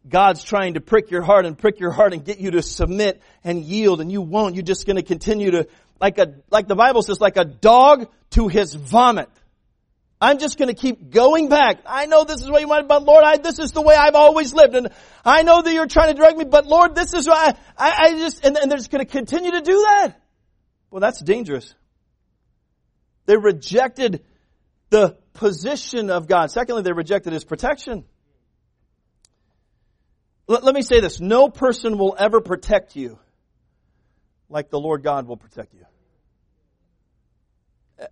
[0.08, 3.20] God's trying to prick your heart and prick your heart and get you to submit
[3.44, 4.54] and yield and you won't.
[4.54, 5.68] You're just going to continue to,
[6.00, 9.28] like a, like the Bible says, like a dog to his vomit.
[10.20, 11.80] I'm just going to keep going back.
[11.84, 14.14] I know this is what you want, but Lord, I, this is the way I've
[14.14, 14.76] always lived.
[14.76, 14.90] And
[15.24, 18.06] I know that you're trying to direct me, but Lord, this is why I, I,
[18.06, 20.14] I just, and, and they're just going to continue to do that.
[20.90, 21.74] Well, that's dangerous.
[23.26, 24.24] They rejected
[24.90, 26.50] the position of God.
[26.50, 28.04] Secondly, they rejected His protection.
[30.46, 31.20] Let, let me say this.
[31.20, 33.18] No person will ever protect you
[34.48, 35.84] like the Lord God will protect you.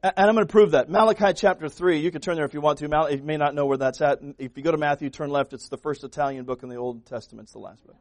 [0.02, 0.88] And I'm going to prove that.
[0.88, 2.88] Malachi chapter 3, you can turn there if you want to.
[2.88, 4.20] Mal- you may not know where that's at.
[4.38, 5.52] If you go to Matthew, turn left.
[5.52, 7.46] It's the first Italian book in the Old Testament.
[7.46, 7.96] It's the last book.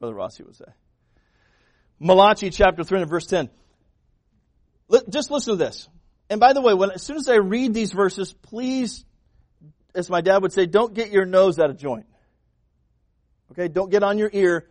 [0.00, 0.64] Brother Rossi would say.
[2.00, 3.50] Malachi chapter 3 and verse 10.
[5.08, 5.88] Just listen to this.
[6.32, 9.04] And by the way, when, as soon as I read these verses, please,
[9.94, 12.06] as my dad would say, don't get your nose out of joint.
[13.50, 14.66] Okay, don't get on your ear.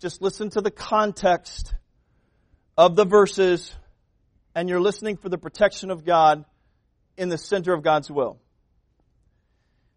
[0.00, 1.72] Just listen to the context
[2.76, 3.74] of the verses,
[4.54, 6.44] and you're listening for the protection of God
[7.16, 8.38] in the center of God's will.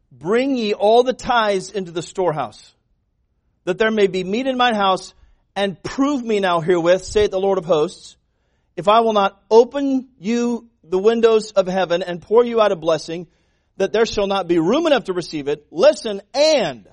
[0.10, 2.74] Bring ye all the tithes into the storehouse,
[3.66, 5.14] that there may be meat in mine house,
[5.54, 8.16] and prove me now herewith, saith the Lord of hosts,
[8.76, 12.76] if I will not open you the windows of heaven and pour you out a
[12.76, 13.28] blessing
[13.78, 15.66] that there shall not be room enough to receive it.
[15.72, 16.88] Listen and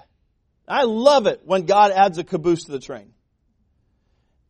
[0.66, 3.12] I love it when God adds a caboose to the train.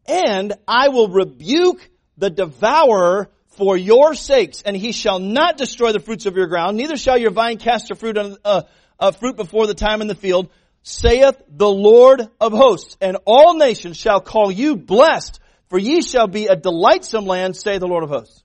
[0.07, 1.89] And I will rebuke
[2.19, 6.77] the devourer for your sakes, and he shall not destroy the fruits of your ground,
[6.77, 10.51] neither shall your vine cast her fruit, uh, fruit before the time in the field,
[10.83, 12.97] saith the Lord of hosts.
[13.01, 15.41] And all nations shall call you blessed,
[15.71, 18.43] for ye shall be a delightsome land, say the Lord of hosts.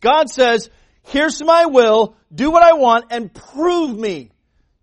[0.00, 0.70] God says,
[1.02, 4.30] here's my will, do what I want, and prove me.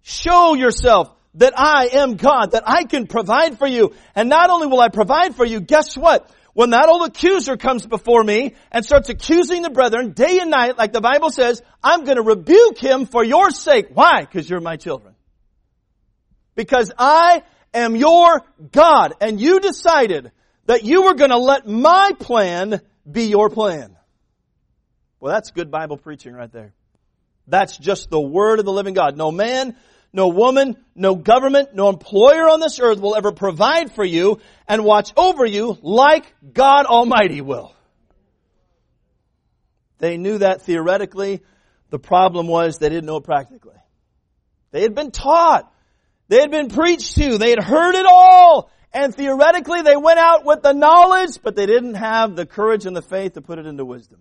[0.02, 3.94] Show yourself that I am God, that I can provide for you.
[4.16, 6.30] And not only will I provide for you, guess what?
[6.54, 10.78] When that old accuser comes before me and starts accusing the brethren day and night,
[10.78, 13.88] like the Bible says, I'm going to rebuke him for your sake.
[13.94, 14.22] Why?
[14.22, 15.16] Because you're my children.
[16.56, 18.42] Because I am your
[18.72, 20.32] God and you decided
[20.66, 23.96] that you were going to let my plan be your plan.
[25.20, 26.74] Well, that's good Bible preaching right there.
[27.48, 29.18] That's just the word of the living God.
[29.18, 29.76] No man,
[30.12, 34.84] no woman, no government, no employer on this earth will ever provide for you and
[34.84, 37.74] watch over you like God Almighty will.
[40.00, 41.42] They knew that theoretically.
[41.90, 43.76] The problem was they didn't know it practically.
[44.72, 45.72] They had been taught.
[46.28, 47.38] They had been preached to.
[47.38, 48.72] They had heard it all.
[48.94, 52.96] And theoretically they went out with the knowledge, but they didn't have the courage and
[52.96, 54.20] the faith to put it into wisdom.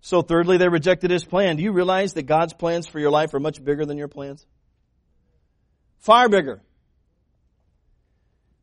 [0.00, 1.56] So thirdly, they rejected his plan.
[1.56, 4.46] Do you realize that God's plans for your life are much bigger than your plans?
[5.98, 6.60] Far bigger.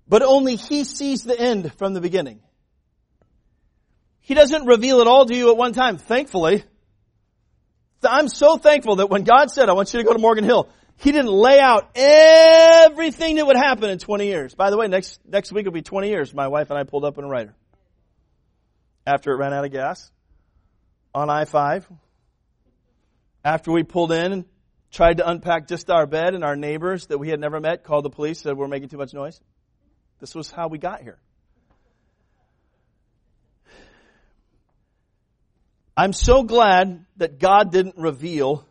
[0.07, 2.39] But only he sees the end from the beginning.
[4.21, 6.63] He doesn't reveal it all to you at one time, thankfully.
[8.01, 10.69] I'm so thankful that when God said, I want you to go to Morgan Hill,
[10.97, 14.55] He didn't lay out everything that would happen in 20 years.
[14.55, 16.33] By the way, next, next week will be 20 years.
[16.33, 17.55] My wife and I pulled up in a Ryder.
[19.05, 20.11] After it ran out of gas
[21.13, 21.85] on I-5.
[23.43, 24.45] After we pulled in and
[24.91, 28.05] tried to unpack just our bed and our neighbors that we had never met called
[28.05, 29.41] the police, said we're making too much noise.
[30.19, 31.17] This was how we got here.
[35.95, 38.65] I'm so glad that God didn't reveal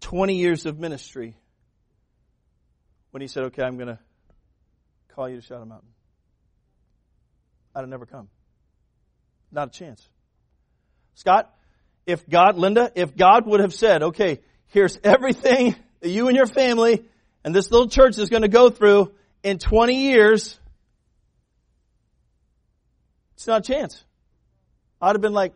[0.00, 1.36] 20 years of ministry
[3.10, 3.98] when He said, okay, I'm going to
[5.14, 5.88] call you to Shadow Mountain.
[7.74, 8.28] I'd have never come.
[9.50, 10.08] Not a chance.
[11.14, 11.52] Scott,
[12.06, 16.46] if God, Linda, if God would have said, okay, here's everything that you and your
[16.46, 17.04] family
[17.44, 20.58] and this little church is going to go through in 20 years,
[23.34, 24.04] it's not a chance.
[25.00, 25.54] I'd have been like,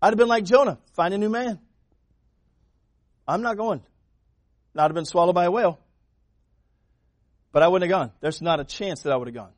[0.00, 1.58] I'd have been like Jonah, find a new man.
[3.28, 3.82] I'm not going.
[4.74, 5.78] Not have been swallowed by a whale.
[7.52, 8.12] But I wouldn't have gone.
[8.20, 9.52] There's not a chance that I would have gone.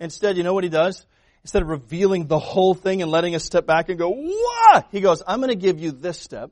[0.00, 1.06] Instead, you know what he does?
[1.44, 4.86] Instead of revealing the whole thing and letting us step back and go, what?
[4.90, 6.50] He goes, I'm going to give you this step.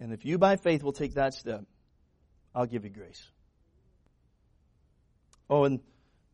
[0.00, 1.64] And if you by faith will take that step,
[2.54, 3.22] I'll give you grace.
[5.48, 5.80] Oh, and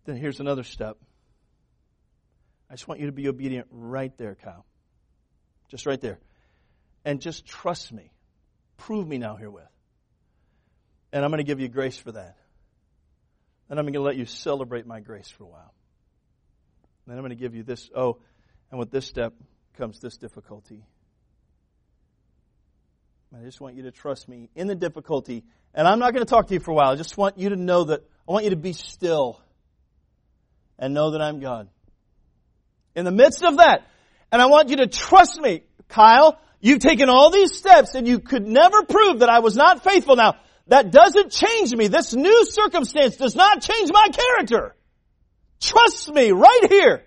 [0.04, 0.96] then here's another step.
[2.68, 4.64] I just want you to be obedient right there, Kyle.
[5.68, 6.18] Just right there.
[7.04, 8.12] And just trust me.
[8.76, 9.69] Prove me now herewith.
[11.12, 12.36] And I'm going to give you grace for that.
[13.68, 15.74] And I'm going to let you celebrate my grace for a while.
[17.06, 17.90] And then I'm going to give you this.
[17.94, 18.18] Oh,
[18.70, 19.34] and with this step
[19.76, 20.84] comes this difficulty.
[23.36, 25.44] I just want you to trust me in the difficulty.
[25.72, 26.90] And I'm not going to talk to you for a while.
[26.90, 29.40] I just want you to know that I want you to be still
[30.78, 31.68] and know that I'm God
[32.94, 33.86] in the midst of that.
[34.32, 36.40] And I want you to trust me, Kyle.
[36.60, 40.16] You've taken all these steps and you could never prove that I was not faithful.
[40.16, 40.36] Now,
[40.70, 41.88] that doesn't change me.
[41.88, 44.76] This new circumstance does not change my character.
[45.60, 47.04] Trust me right here.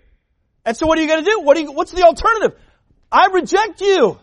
[0.66, 1.40] And so what are you going to do?
[1.40, 2.58] What you, what's the alternative?
[3.10, 4.18] I reject you.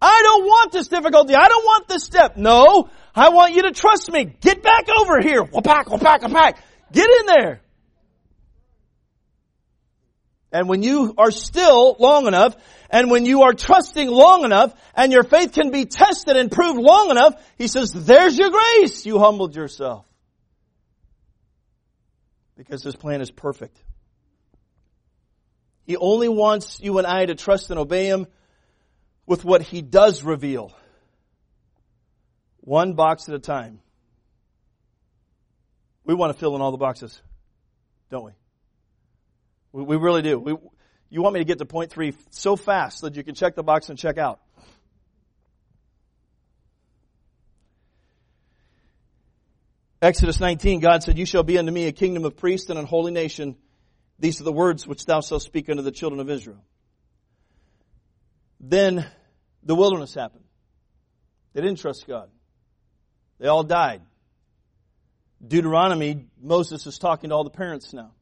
[0.00, 1.34] I don't want this difficulty.
[1.34, 2.38] I don't want this step.
[2.38, 4.24] No, I want you to trust me.
[4.24, 5.42] Get back over here.
[5.42, 6.58] Whack, whack, whack.
[6.90, 7.60] Get in there.
[10.54, 12.54] And when you are still long enough,
[12.88, 16.78] and when you are trusting long enough, and your faith can be tested and proved
[16.78, 19.04] long enough, he says, there's your grace.
[19.04, 20.06] You humbled yourself.
[22.56, 23.76] Because his plan is perfect.
[25.86, 28.28] He only wants you and I to trust and obey him
[29.26, 30.72] with what he does reveal.
[32.60, 33.80] One box at a time.
[36.04, 37.20] We want to fill in all the boxes,
[38.08, 38.32] don't we?
[39.74, 40.38] We, we really do.
[40.38, 40.54] We,
[41.10, 43.64] you want me to get to point three so fast that you can check the
[43.64, 44.40] box and check out.
[50.00, 52.86] Exodus 19, God said, You shall be unto me a kingdom of priests and an
[52.86, 53.56] holy nation.
[54.20, 56.62] These are the words which thou shalt speak unto the children of Israel.
[58.60, 59.04] Then
[59.64, 60.44] the wilderness happened.
[61.52, 62.28] They didn't trust God.
[63.40, 64.02] They all died.
[65.44, 68.12] Deuteronomy, Moses is talking to all the parents now.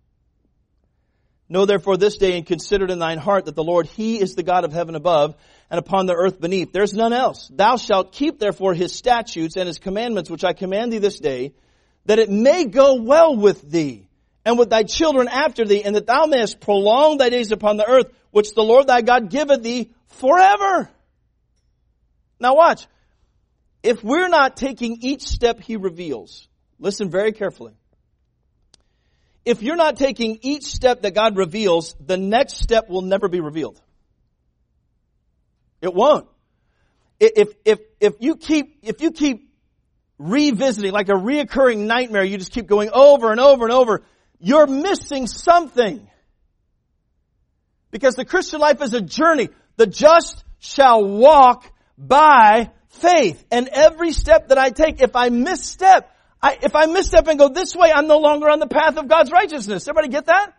[1.53, 4.35] Know therefore this day and consider it in thine heart that the Lord, He is
[4.35, 5.35] the God of heaven above
[5.69, 6.73] and upon the earth beneath.
[6.73, 7.51] There's none else.
[7.53, 11.53] Thou shalt keep therefore His statutes and His commandments which I command thee this day,
[12.07, 14.09] that it may go well with thee
[14.47, 17.87] and with thy children after thee, and that thou mayest prolong thy days upon the
[17.87, 20.89] earth, which the Lord thy God giveth thee forever.
[22.41, 22.87] Now watch.
[23.83, 27.75] If we're not taking each step He reveals, listen very carefully
[29.45, 33.41] if you're not taking each step that God reveals, the next step will never be
[33.41, 33.81] revealed.
[35.81, 36.29] It won't.
[37.19, 39.53] If, if, if you keep, if you keep
[40.19, 44.03] revisiting like a reoccurring nightmare, you just keep going over and over and over,
[44.39, 46.09] you're missing something.
[47.91, 49.51] Because the Christian life is a journey.
[49.77, 53.45] The just shall walk by faith.
[53.51, 56.11] And every step that I take, if I misstep,
[56.43, 59.07] I, if I misstep and go this way, I'm no longer on the path of
[59.07, 59.87] God's righteousness.
[59.87, 60.55] Everybody get that?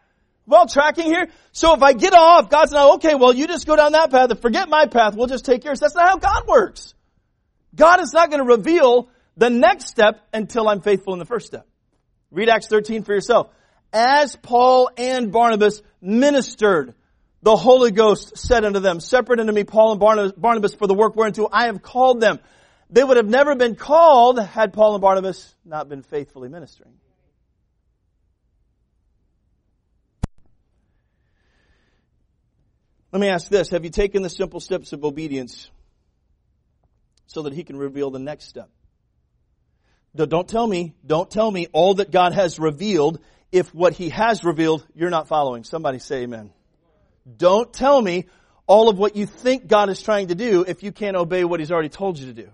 [0.46, 1.28] Well, tracking here.
[1.52, 4.30] So if I get off, God's now, okay, well, you just go down that path
[4.30, 5.16] and forget my path.
[5.16, 5.80] We'll just take yours.
[5.80, 6.94] That's not how God works.
[7.76, 11.48] God is not going to reveal the next step until I'm faithful in the first
[11.48, 11.68] step.
[12.32, 13.50] Read Acts 13 for yourself.
[13.92, 16.96] As Paul and Barnabas ministered
[17.44, 21.16] the Holy Ghost said unto them, Separate unto me Paul and Barnabas for the work
[21.16, 22.40] whereunto I have called them.
[22.94, 26.94] They would have never been called had Paul and Barnabas not been faithfully ministering.
[33.12, 33.70] Let me ask this.
[33.72, 35.72] Have you taken the simple steps of obedience
[37.26, 38.70] so that he can reveal the next step?
[40.16, 43.20] Don't tell me, don't tell me all that God has revealed
[43.52, 45.64] if what he has revealed you're not following.
[45.64, 46.52] Somebody say amen.
[47.38, 48.26] Don't tell me
[48.68, 51.60] all of what you think God is trying to do if you can't obey what
[51.60, 52.50] he's already told you to do.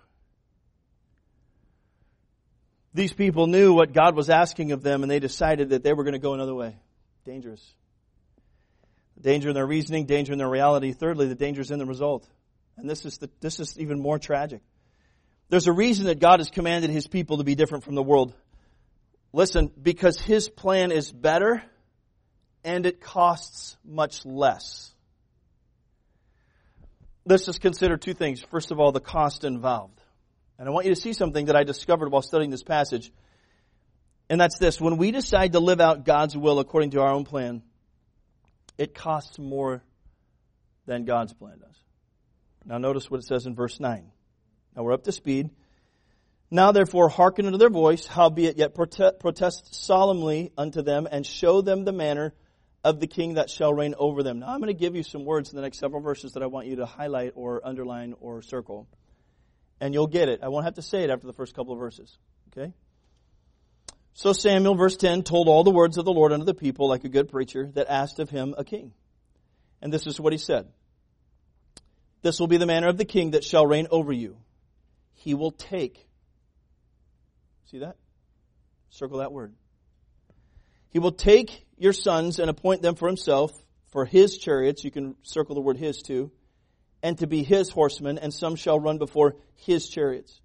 [2.94, 6.04] These people knew what God was asking of them and they decided that they were
[6.04, 6.76] going to go another way.
[7.24, 7.64] Dangerous.
[9.22, 10.94] Danger in their reasoning, danger in their reality.
[10.94, 12.28] Thirdly, the danger is in the result.
[12.78, 14.62] And this is the, this is even more tragic.
[15.50, 18.34] There's a reason that God has commanded His people to be different from the world.
[19.34, 21.64] Listen, because His plan is better
[22.64, 24.94] and it costs much less.
[27.26, 28.42] Let's just consider two things.
[28.42, 29.99] First of all, the cost involved.
[30.60, 33.14] And I want you to see something that I discovered while studying this passage.
[34.30, 34.80] And that's this.
[34.80, 37.64] When we decide to live out God's will according to our own plan,
[38.78, 39.82] it costs more
[40.86, 41.76] than God's plan does.
[42.66, 44.12] Now notice what it says in verse 9.
[44.76, 45.50] Now we're up to speed.
[46.52, 51.86] Now therefore hearken unto their voice, howbeit yet protest solemnly unto them, and show them
[51.86, 52.34] the manner
[52.84, 54.40] of the king that shall reign over them.
[54.40, 56.48] Now I'm going to give you some words in the next several verses that I
[56.48, 58.88] want you to highlight or underline or circle
[59.80, 60.42] and you'll get it.
[60.44, 62.18] I won't have to say it after the first couple of verses.
[62.52, 62.74] Okay?
[64.14, 67.04] So Samuel, verse 10, told all the words of the Lord unto the people like
[67.04, 68.94] a good preacher that asked of him a king.
[69.82, 70.68] And this is what he said.
[72.22, 74.38] This will be the manner of the king that shall reign over you.
[75.14, 76.06] He will take.
[77.72, 77.96] See that?
[78.90, 79.54] Circle that word.
[80.90, 83.52] He will take your sons and appoint them for himself,
[83.92, 84.84] for his chariots.
[84.84, 86.32] You can circle the word his too
[87.02, 90.40] and to be his horsemen, and some shall run before his chariots.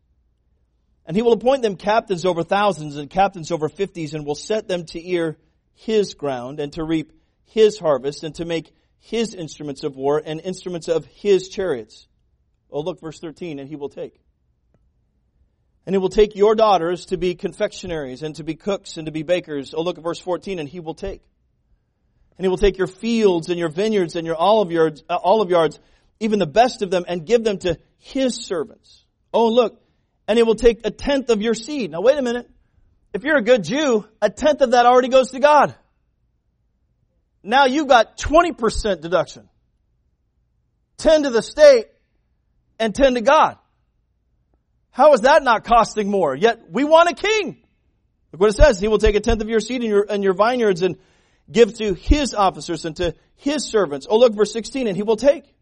[1.07, 4.69] And he will appoint them captains over thousands and captains over fifties, and will set
[4.69, 5.37] them to ear
[5.75, 7.13] his ground, and to reap
[7.47, 12.07] his harvest, and to make his instruments of war and instruments of his chariots.
[12.71, 14.19] Oh, look, verse 13, and he will take.
[15.87, 19.13] And he will take your daughters to be confectionaries, and to be cooks, and to
[19.13, 19.75] be bakers.
[19.75, 21.23] Oh, look at verse 14, and he will take.
[22.39, 25.51] And he will take your fields, and your vineyards, and your olive yards, uh, olive
[25.51, 25.79] yards
[26.21, 29.05] even the best of them, and give them to his servants.
[29.33, 29.81] Oh, look,
[30.29, 31.91] and he will take a tenth of your seed.
[31.91, 32.51] Now wait a minute.
[33.13, 35.75] If you're a good Jew, a tenth of that already goes to God.
[37.43, 39.49] Now you've got 20% deduction.
[40.99, 41.87] 10 to the state
[42.79, 43.59] and 10 to God.
[44.91, 46.35] How is that not costing more?
[46.35, 47.65] Yet we want a king.
[48.33, 48.81] Look what it says.
[48.81, 50.97] He will take a tenth of your seed and your, and your vineyards and
[51.51, 54.07] give to his officers and to his servants.
[54.09, 55.54] Oh, look, verse 16, and he will take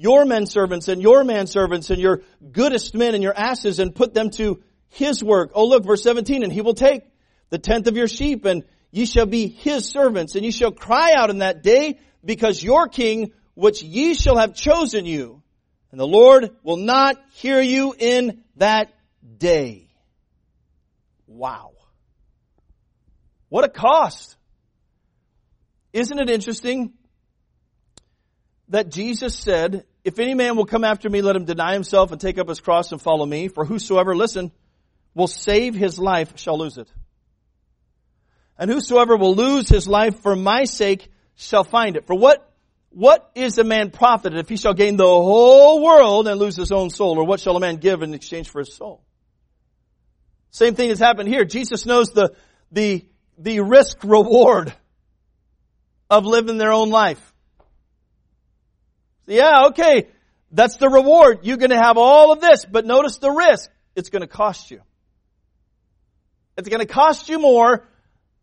[0.00, 2.22] your men servants and your man servants and your
[2.52, 5.50] goodest men and your asses and put them to his work.
[5.54, 7.02] Oh look, verse 17, and he will take
[7.50, 11.12] the tenth of your sheep and ye shall be his servants and ye shall cry
[11.14, 15.42] out in that day because your king which ye shall have chosen you
[15.90, 18.90] and the Lord will not hear you in that
[19.36, 19.90] day.
[21.26, 21.72] Wow.
[23.50, 24.34] What a cost.
[25.92, 26.94] Isn't it interesting
[28.70, 32.20] that Jesus said, if any man will come after me, let him deny himself and
[32.20, 33.48] take up his cross and follow me.
[33.48, 34.50] For whosoever, listen,
[35.14, 36.88] will save his life shall lose it.
[38.58, 42.06] And whosoever will lose his life for my sake shall find it.
[42.06, 42.50] For what,
[42.90, 46.72] what is a man profited if he shall gain the whole world and lose his
[46.72, 47.18] own soul?
[47.18, 49.02] Or what shall a man give in exchange for his soul?
[50.50, 51.44] Same thing has happened here.
[51.44, 52.34] Jesus knows the,
[52.72, 53.06] the,
[53.38, 54.74] the risk reward
[56.10, 57.29] of living their own life.
[59.30, 60.08] Yeah, okay.
[60.50, 61.40] That's the reward.
[61.42, 63.70] You're going to have all of this, but notice the risk.
[63.94, 64.80] It's going to cost you.
[66.56, 67.86] It's going to cost you more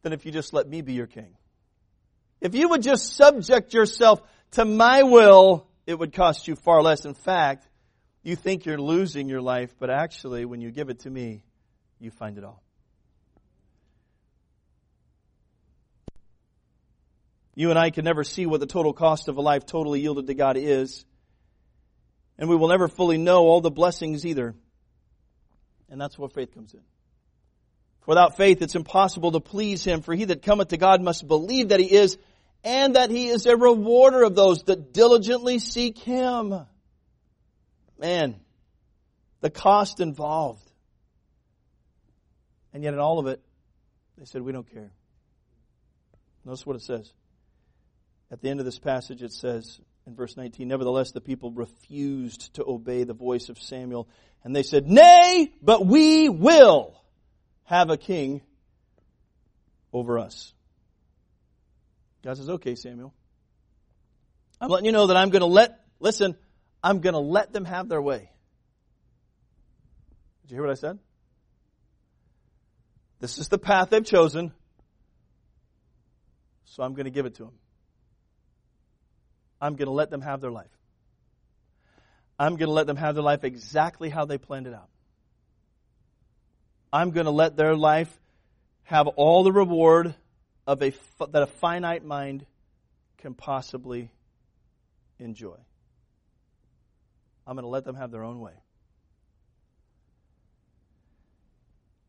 [0.01, 1.35] than if you just let me be your king.
[2.39, 4.21] If you would just subject yourself
[4.51, 7.05] to my will, it would cost you far less.
[7.05, 7.67] In fact,
[8.23, 11.43] you think you're losing your life, but actually, when you give it to me,
[11.99, 12.63] you find it all.
[17.57, 20.27] You and I can never see what the total cost of a life totally yielded
[20.27, 21.03] to God is.
[22.37, 24.53] And we will never fully know all the blessings either.
[25.89, 26.81] And that's where faith comes in.
[28.05, 31.69] Without faith, it's impossible to please Him, for he that cometh to God must believe
[31.69, 32.19] that He is,
[32.63, 36.53] and that He is a rewarder of those that diligently seek Him.
[37.97, 38.35] Man,
[39.41, 40.69] the cost involved.
[42.71, 43.41] And yet in all of it,
[44.15, 44.91] they said, we don't care.
[46.45, 47.11] Notice what it says.
[48.32, 52.53] At the end of this passage, it says in verse 19, Nevertheless, the people refused
[52.55, 54.07] to obey the voice of Samuel,
[54.43, 57.01] and they said, Nay, but we will
[57.63, 58.41] have a king
[59.93, 60.53] over us.
[62.23, 63.13] God says, Okay, Samuel.
[64.59, 66.36] I'm letting you know that I'm going to let, listen,
[66.84, 68.32] I'm going to let them have their way.
[70.41, 70.99] Did you hear what I said?
[73.19, 74.51] This is the path they've chosen,
[76.65, 77.53] so I'm going to give it to them.
[79.61, 80.71] I'm going to let them have their life.
[82.39, 84.89] I'm going to let them have their life exactly how they planned it out.
[86.93, 88.15] I'm going to let their life
[88.83, 90.15] have all the reward
[90.65, 90.93] of a
[91.31, 92.45] that a finite mind
[93.17, 94.11] can possibly
[95.19, 95.57] enjoy.
[97.45, 98.53] I'm going to let them have their own way.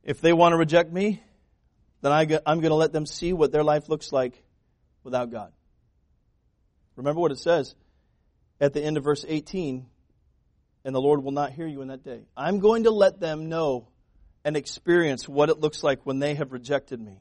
[0.03, 1.23] If they want to reject me,
[2.01, 4.43] then I am going to let them see what their life looks like
[5.05, 5.53] without God.
[6.99, 7.75] Remember what it says
[8.61, 9.87] at the end of verse 18
[10.85, 12.23] and the Lord will not hear you in that day.
[12.37, 13.89] I'm going to let them know
[14.45, 17.19] and experience what it looks like when they have rejected me.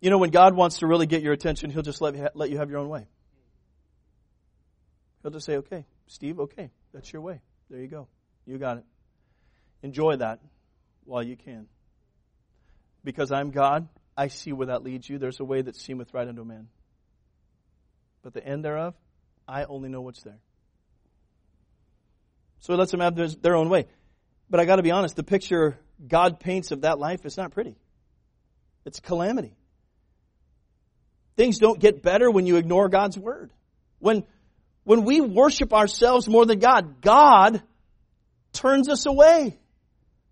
[0.00, 2.58] You know, when God wants to really get your attention, He'll just let, let you
[2.58, 3.06] have your own way.
[5.22, 7.40] He'll just say, okay, Steve, okay, that's your way.
[7.70, 8.08] There you go.
[8.46, 8.84] You got it.
[9.82, 10.40] Enjoy that
[11.04, 11.66] while you can.
[13.02, 15.18] Because I'm God, I see where that leads you.
[15.18, 16.68] There's a way that seemeth right unto a man.
[18.24, 18.94] But the end thereof,
[19.46, 20.40] I only know what's there.
[22.60, 23.86] So he lets them have their own way.
[24.48, 27.52] But I got to be honest, the picture God paints of that life is not
[27.52, 27.76] pretty.
[28.86, 29.54] It's calamity.
[31.36, 33.50] Things don't get better when you ignore God's word.
[33.98, 34.24] When
[34.84, 37.62] when we worship ourselves more than God, God
[38.52, 39.58] turns us away.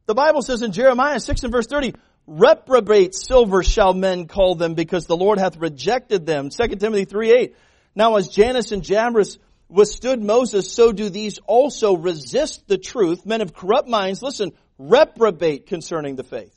[0.07, 1.95] The Bible says in Jeremiah 6 and verse 30,
[2.27, 6.51] reprobate silver shall men call them because the Lord hath rejected them.
[6.51, 7.57] 2 Timothy 3 8.
[7.95, 9.39] Now as Jannes and Jambres
[9.69, 13.27] withstood Moses, so do these also resist the truth.
[13.27, 16.57] Men of corrupt minds, listen, reprobate concerning the faith.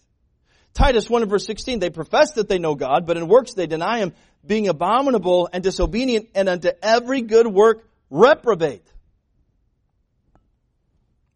[0.73, 3.67] Titus 1 and verse 16, they profess that they know God, but in works they
[3.67, 4.13] deny Him,
[4.45, 8.85] being abominable and disobedient, and unto every good work reprobate.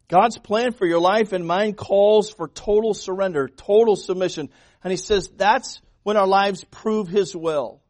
[0.08, 4.50] God's plan for your life and mine calls for total surrender, total submission.
[4.84, 7.80] And He says that's when our lives prove His will.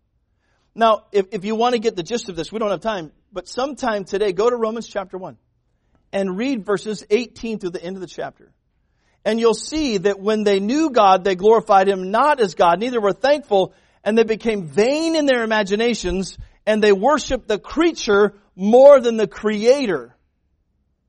[0.80, 3.12] Now, if, if you want to get the gist of this, we don't have time,
[3.30, 5.36] but sometime today, go to Romans chapter 1
[6.10, 8.50] and read verses 18 through the end of the chapter.
[9.22, 12.98] And you'll see that when they knew God, they glorified Him not as God, neither
[12.98, 13.74] were thankful,
[14.04, 19.28] and they became vain in their imaginations, and they worshiped the creature more than the
[19.28, 20.16] Creator.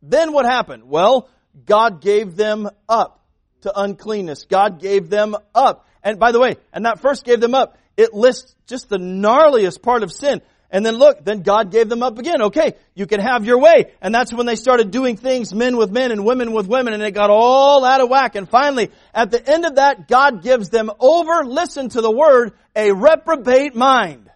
[0.01, 0.89] Then what happened?
[0.89, 1.29] Well,
[1.63, 3.23] God gave them up
[3.61, 4.43] to uncleanness.
[4.49, 5.87] God gave them up.
[6.03, 9.81] And by the way, and that first gave them up, it lists just the gnarliest
[9.81, 10.41] part of sin.
[10.73, 12.41] And then look, then God gave them up again.
[12.43, 13.91] Okay, you can have your way.
[14.01, 17.03] And that's when they started doing things, men with men and women with women, and
[17.03, 18.35] it got all out of whack.
[18.35, 22.53] And finally, at the end of that, God gives them over, listen to the word,
[22.73, 24.31] a reprobate mind.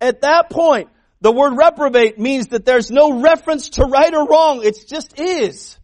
[0.00, 0.88] At that point,
[1.20, 4.64] the word reprobate means that there's no reference to right or wrong.
[4.64, 5.78] It just is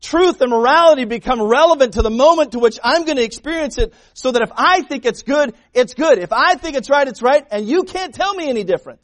[0.00, 3.94] truth and morality become relevant to the moment to which I'm going to experience it
[4.14, 6.18] so that if I think it's good, it's good.
[6.18, 9.00] If I think it's right, it's right, and you can't tell me any different.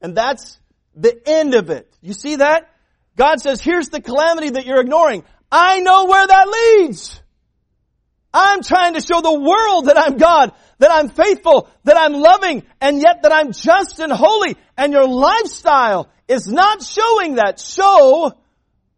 [0.00, 0.58] And that's
[0.94, 1.92] the end of it.
[2.00, 2.70] You see that?
[3.16, 5.24] God says, here's the calamity that you're ignoring.
[5.50, 7.20] I know where that leads.
[8.32, 12.64] I'm trying to show the world that I'm God, that I'm faithful, that I'm loving,
[12.80, 14.56] and yet that I'm just and holy.
[14.76, 17.58] And your lifestyle is not showing that.
[17.58, 18.36] So,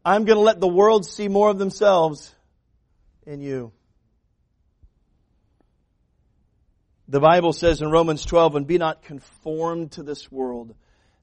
[0.04, 2.34] I'm going to let the world see more of themselves
[3.26, 3.72] in you.
[7.08, 10.74] The Bible says in Romans 12, and be not conformed to this world,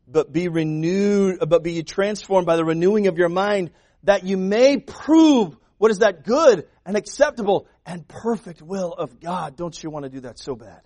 [0.08, 3.72] but be renewed, but be transformed by the renewing of your mind,
[4.04, 9.56] that you may prove what is that good and acceptable and perfect will of God.
[9.56, 10.82] Don't you want to do that so bad?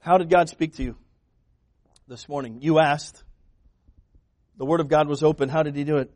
[0.00, 0.96] How did God speak to you
[2.06, 2.58] this morning?
[2.60, 3.24] You asked.
[4.56, 5.48] The Word of God was open.
[5.48, 6.10] How did He do it?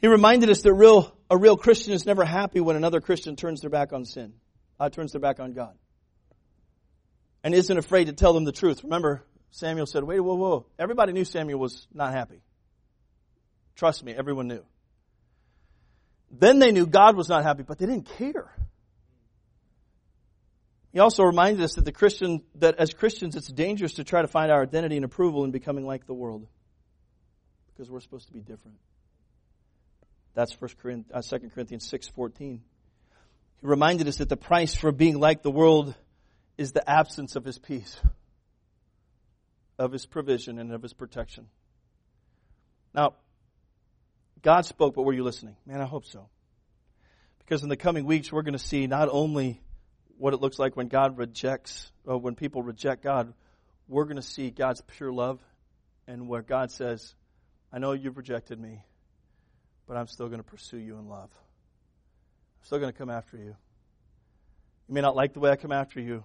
[0.00, 3.60] He reminded us that real, a real Christian is never happy when another Christian turns
[3.60, 4.32] their back on sin,
[4.78, 5.74] uh, turns their back on God,
[7.42, 8.84] and isn't afraid to tell them the truth.
[8.84, 10.66] Remember, Samuel said, wait, whoa, whoa.
[10.78, 12.42] Everybody knew Samuel was not happy.
[13.74, 14.64] Trust me, everyone knew.
[16.30, 18.52] Then they knew God was not happy, but they didn't care.
[20.98, 24.26] He also reminds us that the Christian, that as Christians, it's dangerous to try to
[24.26, 26.48] find our identity and approval in becoming like the world.
[27.68, 28.78] Because we're supposed to be different.
[30.34, 32.40] That's 1 Corinthians, uh, 2 Corinthians 6.14.
[32.40, 32.60] He
[33.62, 35.94] reminded us that the price for being like the world
[36.56, 37.96] is the absence of his peace,
[39.78, 41.46] of his provision, and of his protection.
[42.92, 43.14] Now,
[44.42, 45.54] God spoke, but were you listening?
[45.64, 46.28] Man, I hope so.
[47.38, 49.60] Because in the coming weeks, we're going to see not only
[50.18, 53.32] what it looks like when God rejects, or when people reject God,
[53.86, 55.40] we're going to see God's pure love
[56.06, 57.14] and where God says,
[57.72, 58.82] I know you've rejected me,
[59.86, 61.30] but I'm still going to pursue you in love.
[61.30, 63.56] I'm still going to come after you.
[64.88, 66.24] You may not like the way I come after you,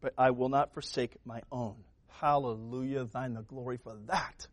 [0.00, 1.76] but I will not forsake my own.
[2.20, 4.46] Hallelujah, thine the glory for that.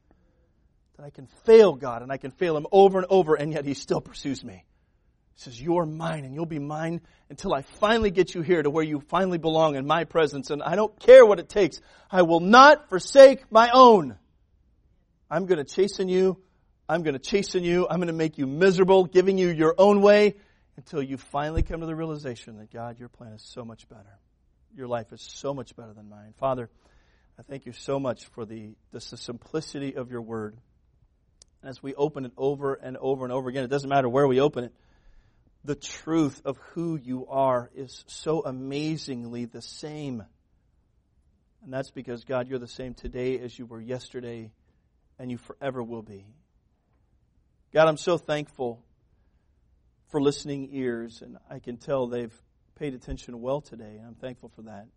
[0.97, 3.65] That I can fail God and I can fail Him over and over, and yet
[3.65, 4.65] He still pursues me.
[5.35, 8.69] He says, You're mine and you'll be mine until I finally get you here to
[8.69, 10.49] where you finally belong in my presence.
[10.49, 11.81] And I don't care what it takes.
[12.11, 14.17] I will not forsake my own.
[15.29, 16.41] I'm going to chasten you.
[16.87, 17.87] I'm going to chasten you.
[17.89, 20.35] I'm going to make you miserable, giving you your own way
[20.77, 24.19] until you finally come to the realization that God, your plan is so much better.
[24.75, 26.33] Your life is so much better than mine.
[26.39, 26.69] Father,
[27.37, 30.57] I thank you so much for the, the simplicity of your word.
[31.61, 34.27] And as we open it over and over and over again, it doesn't matter where
[34.27, 34.73] we open it,
[35.65, 40.23] the truth of who you are is so amazingly the same.
[41.63, 44.51] And that's because, God, you're the same today as you were yesterday,
[45.17, 46.25] and you forever will be.
[47.73, 48.83] God, I'm so thankful
[50.09, 52.33] for listening ears, and I can tell they've
[52.75, 54.87] paid attention well today, and I'm thankful for that.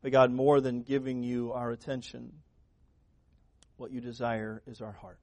[0.00, 2.32] But God, more than giving you our attention,
[3.76, 5.18] what you desire is our heart.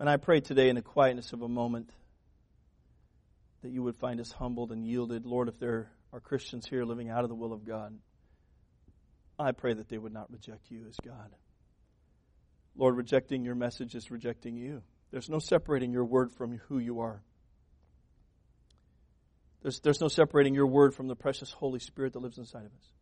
[0.00, 1.90] And I pray today in the quietness of a moment
[3.62, 5.26] that you would find us humbled and yielded.
[5.26, 7.98] Lord, if there are Christians here living out of the will of God,
[9.38, 11.34] I pray that they would not reject you as God.
[12.76, 14.82] Lord, rejecting your message is rejecting you.
[15.10, 17.22] There's no separating your word from who you are.
[19.62, 22.72] There's, there's no separating your word from the precious Holy Spirit that lives inside of
[22.72, 22.92] us.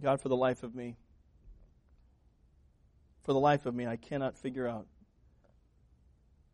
[0.00, 0.96] God, for the life of me,
[3.26, 4.86] for the life of me, I cannot figure out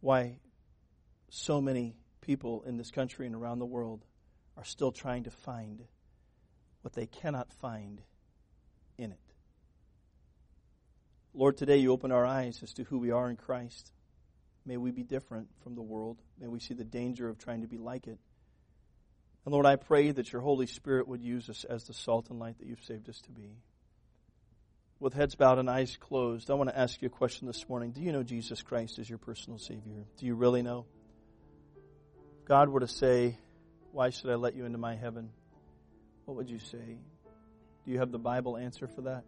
[0.00, 0.38] why
[1.28, 4.06] so many people in this country and around the world
[4.56, 5.82] are still trying to find
[6.80, 8.00] what they cannot find
[8.96, 9.18] in it.
[11.34, 13.92] Lord, today you open our eyes as to who we are in Christ.
[14.64, 16.22] May we be different from the world.
[16.40, 18.18] May we see the danger of trying to be like it.
[19.44, 22.38] And Lord, I pray that your Holy Spirit would use us as the salt and
[22.38, 23.58] light that you've saved us to be
[25.02, 27.90] with heads bowed and eyes closed, I want to ask you a question this morning.
[27.90, 30.04] Do you know Jesus Christ as your personal Savior?
[30.16, 30.86] Do you really know?
[32.40, 33.36] If God were to say,
[33.90, 35.30] Why should I let you into my heaven?
[36.24, 37.00] What would you say?
[37.84, 39.24] Do you have the Bible answer for that?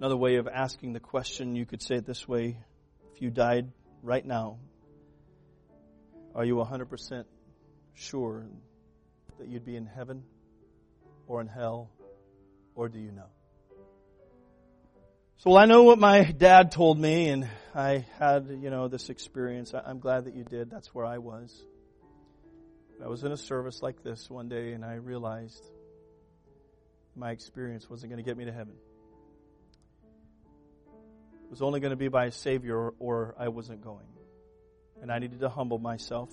[0.00, 2.58] Another way of asking the question, you could say it this way
[3.14, 3.70] if you died
[4.02, 4.58] right now,
[6.34, 7.24] are you 100%
[7.94, 8.44] sure
[9.38, 10.24] that you'd be in heaven
[11.28, 11.90] or in hell
[12.74, 13.28] or do you know?
[15.38, 19.10] So, well, I know what my dad told me, and I had, you know, this
[19.10, 19.74] experience.
[19.74, 20.70] I'm glad that you did.
[20.70, 21.54] That's where I was.
[23.04, 25.62] I was in a service like this one day, and I realized
[27.14, 28.74] my experience wasn't going to get me to heaven.
[31.44, 34.06] It was only going to be by a Savior, or, or I wasn't going.
[35.02, 36.30] And I needed to humble myself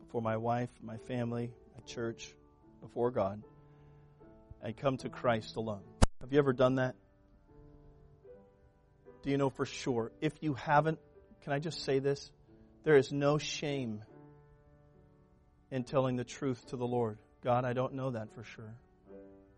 [0.00, 2.32] before my wife, my family, my church,
[2.80, 3.42] before God
[4.64, 5.82] and come to Christ alone.
[6.22, 6.96] Have you ever done that?
[9.22, 10.10] Do you know for sure?
[10.22, 10.98] If you haven't,
[11.42, 12.30] can I just say this?
[12.82, 14.02] There is no shame
[15.70, 17.18] in telling the truth to the Lord.
[17.42, 18.74] God, I don't know that for sure.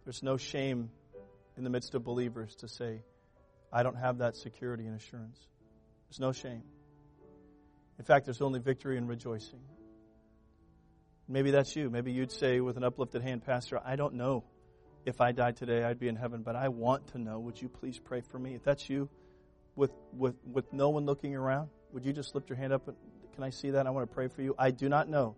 [0.05, 0.91] There's no shame
[1.57, 3.03] in the midst of believers to say,
[3.73, 5.39] I don't have that security and assurance.
[6.09, 6.63] There's no shame.
[7.99, 9.61] In fact, there's only victory and rejoicing.
[11.29, 11.91] Maybe that's you.
[11.91, 14.45] Maybe you'd say with an uplifted hand, Pastor, I don't know
[15.07, 17.39] if I died today, I'd be in heaven, but I want to know.
[17.39, 18.57] Would you please pray for me?
[18.57, 19.09] If that's you,
[19.77, 22.89] with, with, with no one looking around, would you just lift your hand up?
[22.89, 22.97] And,
[23.35, 23.87] can I see that?
[23.87, 24.57] I want to pray for you.
[24.59, 25.37] I do not know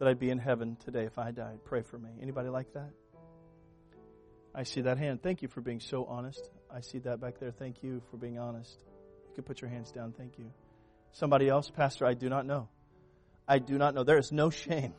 [0.00, 1.60] that I'd be in heaven today if I died.
[1.64, 2.10] Pray for me.
[2.20, 2.90] Anybody like that?
[4.52, 5.22] I see that hand.
[5.22, 6.50] Thank you for being so honest.
[6.68, 7.52] I see that back there.
[7.52, 8.78] Thank you for being honest.
[9.28, 10.12] You can put your hands down.
[10.16, 10.50] Thank you.
[11.12, 12.68] Somebody else, Pastor, I do not know.
[13.46, 14.02] I do not know.
[14.02, 14.94] There is no shame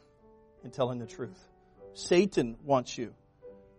[0.64, 1.38] in telling the truth.
[1.94, 3.14] Satan wants you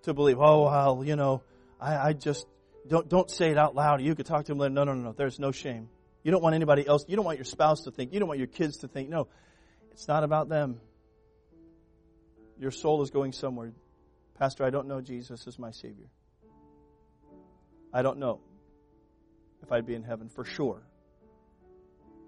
[0.02, 1.42] to believe, oh, well, you know,
[1.80, 2.46] I, I just,
[2.88, 4.00] don't, don't say it out loud.
[4.00, 4.74] You could talk to him later.
[4.74, 5.12] No, no, no, no.
[5.12, 5.88] There's no shame.
[6.22, 7.04] You don't want anybody else.
[7.08, 8.12] You don't want your spouse to think.
[8.12, 9.08] You don't want your kids to think.
[9.08, 9.28] No,
[9.92, 10.80] it's not about them.
[12.58, 13.72] Your soul is going somewhere.
[14.38, 16.08] Pastor, I don't know Jesus as my Savior.
[17.92, 18.40] I don't know
[19.62, 20.82] if I'd be in heaven for sure.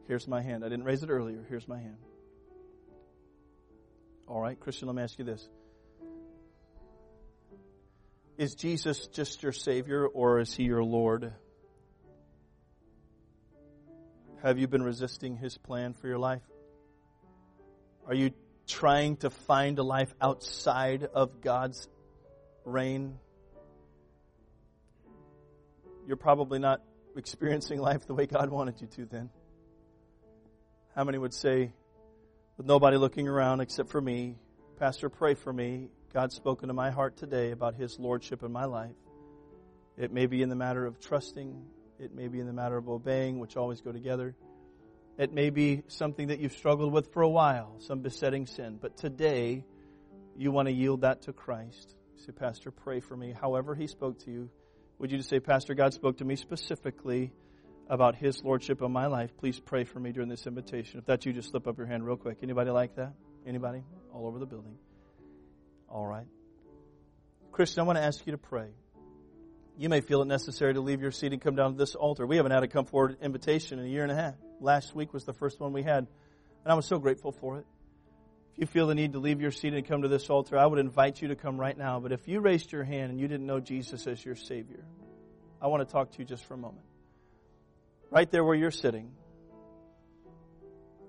[0.08, 0.64] Here's my hand.
[0.64, 1.44] I didn't raise it earlier.
[1.48, 1.96] Here's my hand.
[4.26, 5.48] All right, Christian, let me ask you this.
[8.38, 11.32] Is Jesus just your Savior or is He your Lord?
[14.42, 16.42] Have you been resisting His plan for your life?
[18.06, 18.32] Are you
[18.66, 21.88] trying to find a life outside of God's
[22.64, 23.18] reign?
[26.06, 26.82] You're probably not
[27.16, 29.30] experiencing life the way God wanted you to then.
[30.96, 31.72] How many would say,
[32.56, 34.36] with nobody looking around except for me,
[34.78, 35.90] Pastor, pray for me.
[36.12, 38.96] God's spoken to my heart today about His Lordship in my life.
[39.96, 41.64] It may be in the matter of trusting,
[41.98, 44.34] it may be in the matter of obeying, which always go together.
[45.16, 48.78] It may be something that you've struggled with for a while, some besetting sin.
[48.80, 49.64] But today,
[50.36, 51.94] you want to yield that to Christ.
[52.16, 53.34] You say, Pastor, pray for me.
[53.38, 54.50] However, He spoke to you.
[54.98, 57.32] Would you just say, Pastor, God spoke to me specifically
[57.88, 59.34] about His Lordship in my life.
[59.38, 60.98] Please pray for me during this invitation.
[60.98, 62.38] If that's you, just slip up your hand real quick.
[62.42, 63.14] Anybody like that?
[63.46, 63.82] Anybody?
[64.12, 64.76] All over the building.
[65.92, 66.26] All right.
[67.52, 68.70] Christian, I want to ask you to pray.
[69.76, 72.26] You may feel it necessary to leave your seat and come down to this altar.
[72.26, 74.34] We haven't had a come forward invitation in a year and a half.
[74.58, 76.06] Last week was the first one we had,
[76.64, 77.66] and I was so grateful for it.
[78.54, 80.64] If you feel the need to leave your seat and come to this altar, I
[80.64, 82.00] would invite you to come right now.
[82.00, 84.84] But if you raised your hand and you didn't know Jesus as your Savior,
[85.60, 86.86] I want to talk to you just for a moment.
[88.10, 89.12] Right there where you're sitting,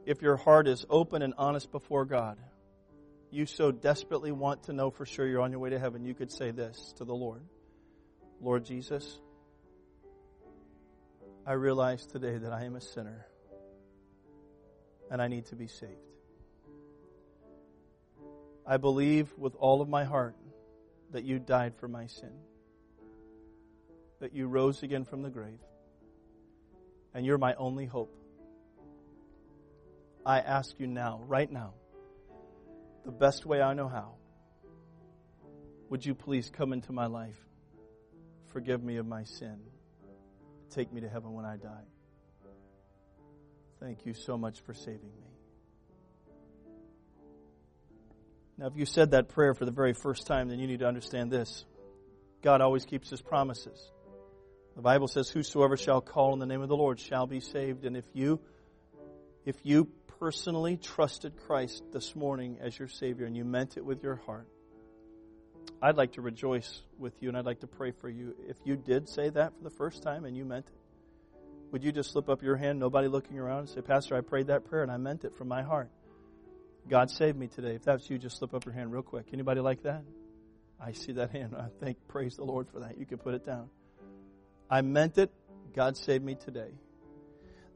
[0.06, 2.38] if your heart is open and honest before God,
[3.34, 6.14] you so desperately want to know for sure you're on your way to heaven, you
[6.14, 7.42] could say this to the Lord
[8.44, 9.20] Lord Jesus,
[11.48, 13.26] I realize today that I am a sinner
[15.10, 15.94] and I need to be saved.
[18.68, 20.36] I believe with all of my heart
[21.12, 22.34] that you died for my sin,
[24.20, 25.60] that you rose again from the grave,
[27.14, 28.14] and you're my only hope.
[30.26, 31.76] I ask you now, right now,
[33.06, 34.14] the best way I know how,
[35.90, 37.40] would you please come into my life?
[38.48, 39.58] Forgive me of my sin.
[40.70, 41.86] Take me to heaven when I die.
[43.80, 45.34] Thank you so much for saving me.
[48.58, 50.88] Now, if you said that prayer for the very first time, then you need to
[50.88, 51.66] understand this
[52.42, 53.92] God always keeps his promises.
[54.76, 57.86] The Bible says, Whosoever shall call on the name of the Lord shall be saved.
[57.86, 58.40] And if you,
[59.46, 59.90] if you
[60.20, 64.48] personally trusted Christ this morning as your Savior and you meant it with your heart,
[65.82, 68.36] I'd like to rejoice with you and I'd like to pray for you.
[68.48, 70.74] If you did say that for the first time and you meant it,
[71.72, 74.48] would you just slip up your hand, nobody looking around, and say, Pastor, I prayed
[74.48, 75.90] that prayer and I meant it from my heart.
[76.88, 77.76] God saved me today.
[77.76, 79.28] If that's you, just slip up your hand real quick.
[79.34, 80.04] Anybody like that?
[80.80, 81.56] I see that hand.
[81.58, 82.98] I thank, praise the Lord for that.
[82.98, 83.70] You can put it down.
[84.70, 85.32] I meant it.
[85.74, 86.72] God saved me today.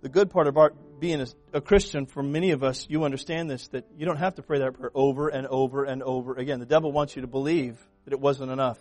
[0.01, 3.67] The good part about being a, a, Christian, for many of us, you understand this,
[3.69, 6.59] that you don't have to pray that prayer over and over and over again.
[6.59, 8.79] The devil wants you to believe that it wasn't enough.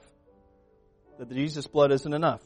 [1.19, 2.43] That the Jesus blood isn't enough.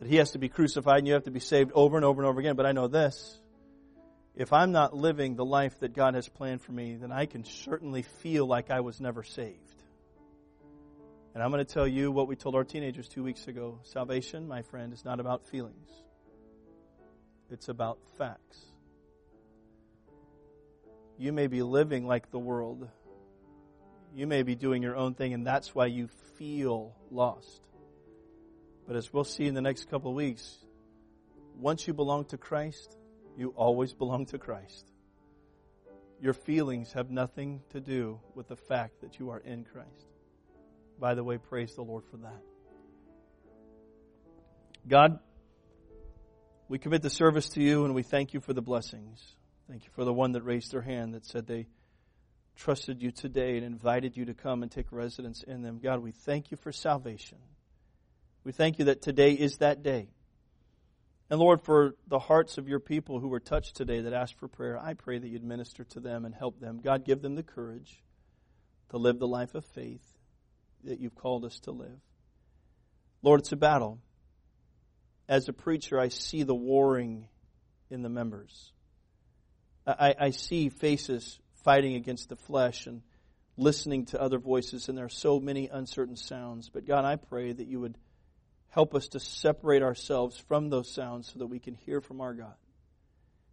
[0.00, 2.22] That he has to be crucified and you have to be saved over and over
[2.22, 2.56] and over again.
[2.56, 3.38] But I know this.
[4.34, 7.44] If I'm not living the life that God has planned for me, then I can
[7.44, 9.58] certainly feel like I was never saved.
[11.34, 13.80] And I'm going to tell you what we told our teenagers two weeks ago.
[13.82, 15.90] Salvation, my friend, is not about feelings.
[17.50, 18.58] It's about facts.
[21.18, 22.88] You may be living like the world.
[24.14, 27.60] You may be doing your own thing, and that's why you feel lost.
[28.86, 30.58] But as we'll see in the next couple of weeks,
[31.58, 32.96] once you belong to Christ,
[33.36, 34.90] you always belong to Christ.
[36.20, 40.06] Your feelings have nothing to do with the fact that you are in Christ.
[40.98, 42.42] By the way, praise the Lord for that.
[44.86, 45.18] God,
[46.68, 49.22] we commit the service to you and we thank you for the blessings.
[49.68, 51.66] Thank you for the one that raised their hand that said they
[52.56, 55.80] trusted you today and invited you to come and take residence in them.
[55.82, 57.38] God, we thank you for salvation.
[58.44, 60.08] We thank you that today is that day.
[61.30, 64.46] And Lord, for the hearts of your people who were touched today that asked for
[64.46, 66.80] prayer, I pray that you'd minister to them and help them.
[66.82, 68.02] God, give them the courage
[68.90, 70.04] to live the life of faith
[70.84, 71.98] that you've called us to live.
[73.22, 74.00] Lord, it's a battle.
[75.28, 77.28] As a preacher, I see the warring
[77.90, 78.72] in the members.
[79.86, 83.02] I, I see faces fighting against the flesh and
[83.56, 86.68] listening to other voices, and there are so many uncertain sounds.
[86.68, 87.96] But God, I pray that you would
[88.70, 92.34] help us to separate ourselves from those sounds so that we can hear from our
[92.34, 92.54] God.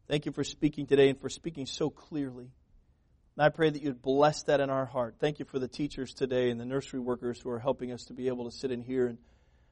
[0.08, 2.52] Thank you for speaking today and for speaking so clearly.
[3.38, 5.16] And I pray that you'd bless that in our heart.
[5.20, 8.14] Thank you for the teachers today and the nursery workers who are helping us to
[8.14, 9.08] be able to sit in here.
[9.08, 9.20] And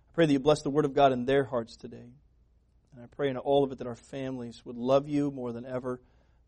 [0.10, 1.98] I pray that you bless the Word of God in their hearts today.
[2.94, 5.66] And I pray in all of it that our families would love you more than
[5.66, 6.02] ever,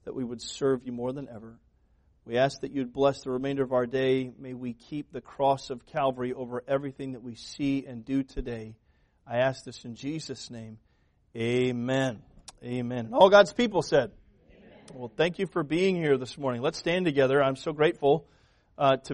[0.05, 1.59] that we would serve you more than ever.
[2.25, 4.31] We ask that you'd bless the remainder of our day.
[4.37, 8.75] May we keep the cross of Calvary over everything that we see and do today.
[9.27, 10.77] I ask this in Jesus' name.
[11.35, 12.21] Amen.
[12.63, 13.09] Amen.
[13.13, 14.11] All God's people said.
[14.51, 14.79] Amen.
[14.93, 16.61] Well, thank you for being here this morning.
[16.61, 17.41] Let's stand together.
[17.41, 18.27] I'm so grateful
[18.77, 19.09] uh, to be.